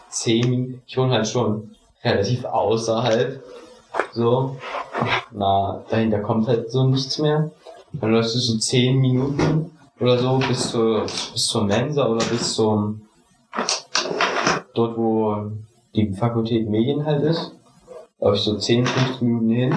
[0.09, 1.70] zehn Minuten, ich wohne halt schon
[2.05, 3.43] relativ außerhalb.
[4.12, 4.57] So.
[5.33, 7.51] Na, dahinter kommt halt so nichts mehr.
[7.93, 9.72] Dann läufst du so zehn Minuten
[10.05, 13.00] oder so bis zur, bis zur Mensa oder bis zum,
[14.74, 15.50] dort wo
[15.94, 17.52] die Fakultät Medien halt ist.
[18.20, 19.74] Laufe ich so 10, 15 Minuten hin.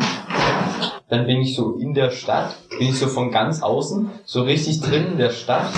[1.07, 4.81] Dann bin ich so in der Stadt, bin ich so von ganz außen, so richtig
[4.81, 5.71] drin in der Stadt.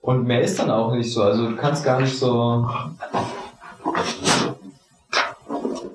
[0.00, 1.22] Und mehr ist dann auch nicht so.
[1.22, 2.66] Also du kannst gar nicht so.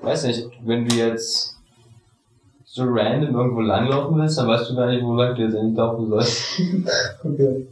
[0.03, 1.54] Weiß nicht, wenn du jetzt
[2.75, 5.77] so random irgendwo langlaufen willst, dann weißt du gar nicht, wo lang du jetzt eigentlich
[5.77, 6.59] laufen sollst.
[7.23, 7.67] okay.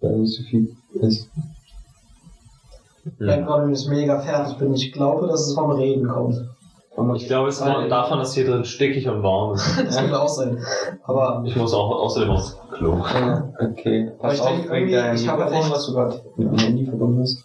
[0.00, 1.30] weil nicht so viel ist.
[3.04, 4.74] Ich wenn ich mega fertig bin.
[4.74, 6.48] Ich glaube, dass es vom Reden kommt.
[7.14, 9.78] Ich glaube, es war davon, dass hier drin stickig und warm ist.
[9.84, 10.58] Das könnte auch sein.
[11.04, 13.04] Aber Ich muss auch außerdem aufs Klo.
[13.60, 17.22] Okay, Aber ich pass auf denke ich habe was du gerade mit dem Handy verbunden
[17.22, 17.44] hast.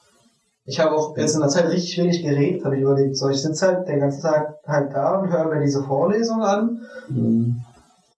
[0.71, 3.17] Ich habe auch jetzt in der Zeit richtig wenig geredet, habe ich überlegt.
[3.17, 6.79] So, ich sitze halt den ganzen Tag halt da und höre mir diese Vorlesung an.
[7.09, 7.61] Mhm.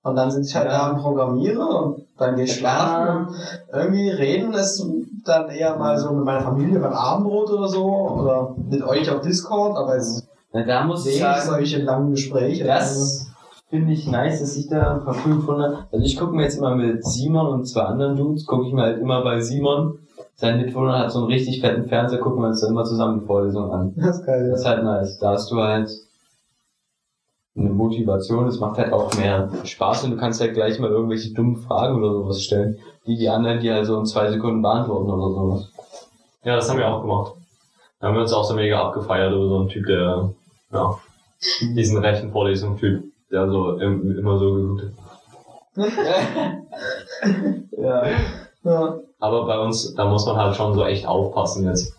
[0.04, 3.26] Und dann sitze ich halt da und programmiere und dann gehe ich schlafen.
[3.26, 3.36] Und
[3.74, 4.86] irgendwie reden ist
[5.26, 7.86] dann eher mal so mit meiner Familie beim Abendbrot oder so.
[7.86, 12.66] Oder mit euch auf Discord, aber es Na, da muss ich sagen, solche langen Gespräche.
[12.66, 13.32] das
[13.72, 15.78] finde ich nice, dass ich da ein paar cool gefunden habe.
[15.92, 18.84] Also ich gucke mir jetzt immer mit Simon und zwei anderen Dudes, gucke ich mir
[18.84, 19.98] halt immer bei Simon.
[20.36, 23.26] Sein Mitwohner hat so einen richtig fetten Fernseher, gucken wir uns dann immer zusammen die
[23.26, 23.94] Vorlesung an.
[23.98, 24.50] Das ist geil.
[24.50, 25.20] Das ist halt nice.
[25.20, 25.90] Da hast du halt
[27.56, 31.34] eine Motivation, es macht halt auch mehr Spaß und du kannst halt gleich mal irgendwelche
[31.34, 35.30] dummen Fragen oder sowas stellen, die die anderen dir also in zwei Sekunden beantworten oder
[35.34, 35.70] sowas.
[36.44, 37.34] Ja, das haben wir auch gemacht.
[38.00, 40.32] Da haben wir uns auch so mega abgefeiert über so einen Typ, der,
[40.72, 40.98] ja,
[41.62, 44.94] diesen rechten Vorlesungstyp, der so im, immer so geguckt hat.
[47.78, 48.06] Ja.
[48.64, 49.00] Ja.
[49.24, 51.94] Aber bei uns, da muss man halt schon so echt aufpassen jetzt,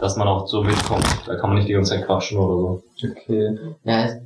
[0.00, 1.06] dass man auch so mitkommt.
[1.24, 2.82] Da kann man nicht die ganze Zeit quatschen oder so.
[3.10, 3.56] Okay.
[3.84, 4.16] Ja, es-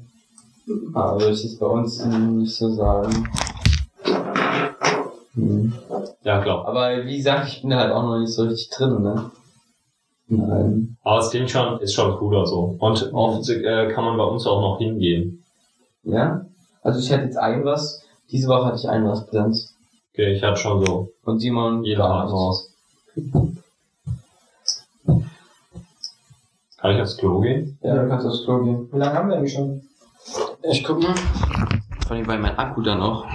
[0.94, 3.28] aber würde ich jetzt bei uns nicht so sagen.
[5.34, 5.72] Hm.
[6.24, 6.66] Ja, klar.
[6.66, 9.30] Aber wie gesagt, ich bin da halt auch noch nicht so richtig drin, ne?
[10.30, 10.96] In allem.
[11.04, 12.76] Aber es klingt schon, ist schon cooler so.
[12.78, 15.44] Und oft äh, kann man bei uns auch noch hingehen.
[16.02, 16.46] Ja?
[16.82, 19.74] Also ich hatte jetzt ein was, diese Woche hatte ich ein was Präsenz.
[20.18, 22.74] Okay, ich hatte schon so Und Simon jeder hat was.
[26.76, 27.78] Kann ich aufs Klo gehen?
[27.82, 28.88] Ja, du kannst aufs Klo gehen.
[28.90, 29.80] Wie lange haben wir eigentlich schon?
[30.68, 31.14] Ich guck mal.
[32.04, 33.26] Vor allem, weil mein Akku dann auch.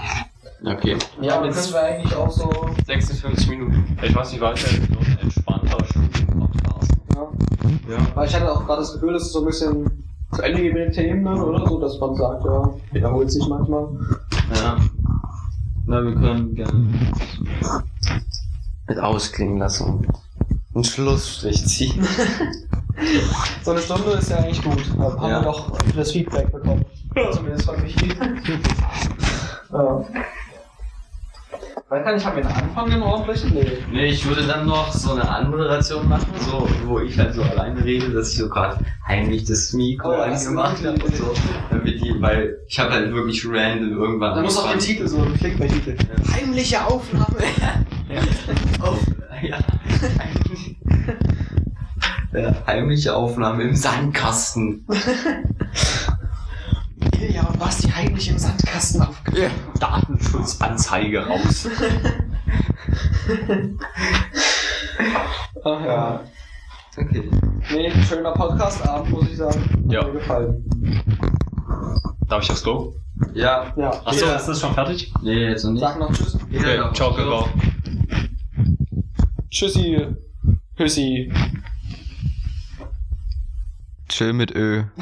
[0.66, 0.98] Okay.
[1.22, 2.52] Ja, aber können wir eigentlich auch so.
[2.86, 3.98] 56 Minuten.
[4.02, 6.92] Ich weiß nicht, war es ja so ein entspannter Studienpodcast.
[7.16, 7.32] Ja.
[7.92, 7.98] Ja.
[8.14, 10.04] Weil ich hatte auch gerade das Gefühl, dass es so ein bisschen
[10.34, 13.48] zu Ende geht mit den Themen dann, oder so, dass man sagt, ja, wiederholt sich
[13.48, 13.88] manchmal.
[14.54, 14.78] Ja.
[15.86, 16.90] Na, wir können gerne
[18.88, 20.08] mit ausklingen lassen.
[20.74, 22.06] Einen Schlussstrich ziehen.
[23.64, 24.84] So eine Stunde ist ja eigentlich gut.
[24.98, 25.40] Da haben Ja.
[25.40, 26.86] wir doch das Feedback bekommen.
[27.32, 27.96] Zumindest von mich.
[29.72, 30.06] ja.
[31.94, 33.54] Weiß gar nicht, haben wir einen Anfang den ordentlichen?
[33.54, 33.68] Nee.
[33.92, 37.86] Nee, ich würde dann noch so eine Anmoderation machen, so, wo ich halt so alleine
[37.86, 41.32] rede, dass ich so gerade heimlich das Mikro Oh ja, angemacht habe und so.
[41.70, 44.34] Damit die, weil ich habe halt wirklich random irgendwann.
[44.34, 44.98] Da muss auch ein angefangen.
[44.98, 45.96] Titel, so ein Clickbait-Titel.
[46.34, 47.38] Heimliche Aufnahme.
[48.82, 49.00] Auf,
[49.44, 49.60] ja,
[52.42, 54.88] ja, heimliche Aufnahme im Sandkasten.
[57.30, 59.52] Ja, und was die heimlich im Sandkasten aufgenommen?
[59.80, 61.68] Datenschutzanzeige raus.
[65.64, 66.24] Ach ja.
[66.98, 67.30] Okay.
[67.72, 69.86] Nee, schöner Podcast-Abend, muss ich sagen.
[69.90, 70.02] Ja.
[70.02, 70.64] Hat mir gefallen.
[72.28, 72.94] Darf ich aufs Klo?
[73.34, 73.74] Ja.
[73.78, 73.90] Ja.
[74.06, 74.36] Achso, Ja.
[74.36, 75.12] ist das schon fertig?
[75.22, 75.82] Nee, jetzt noch nicht.
[75.82, 76.36] Sag noch Tschüss.
[76.36, 77.48] Okay, ciao, Kakao.
[79.50, 80.08] Tschüssi.
[80.76, 81.32] Hüssi.
[84.10, 84.84] Chill mit Ö.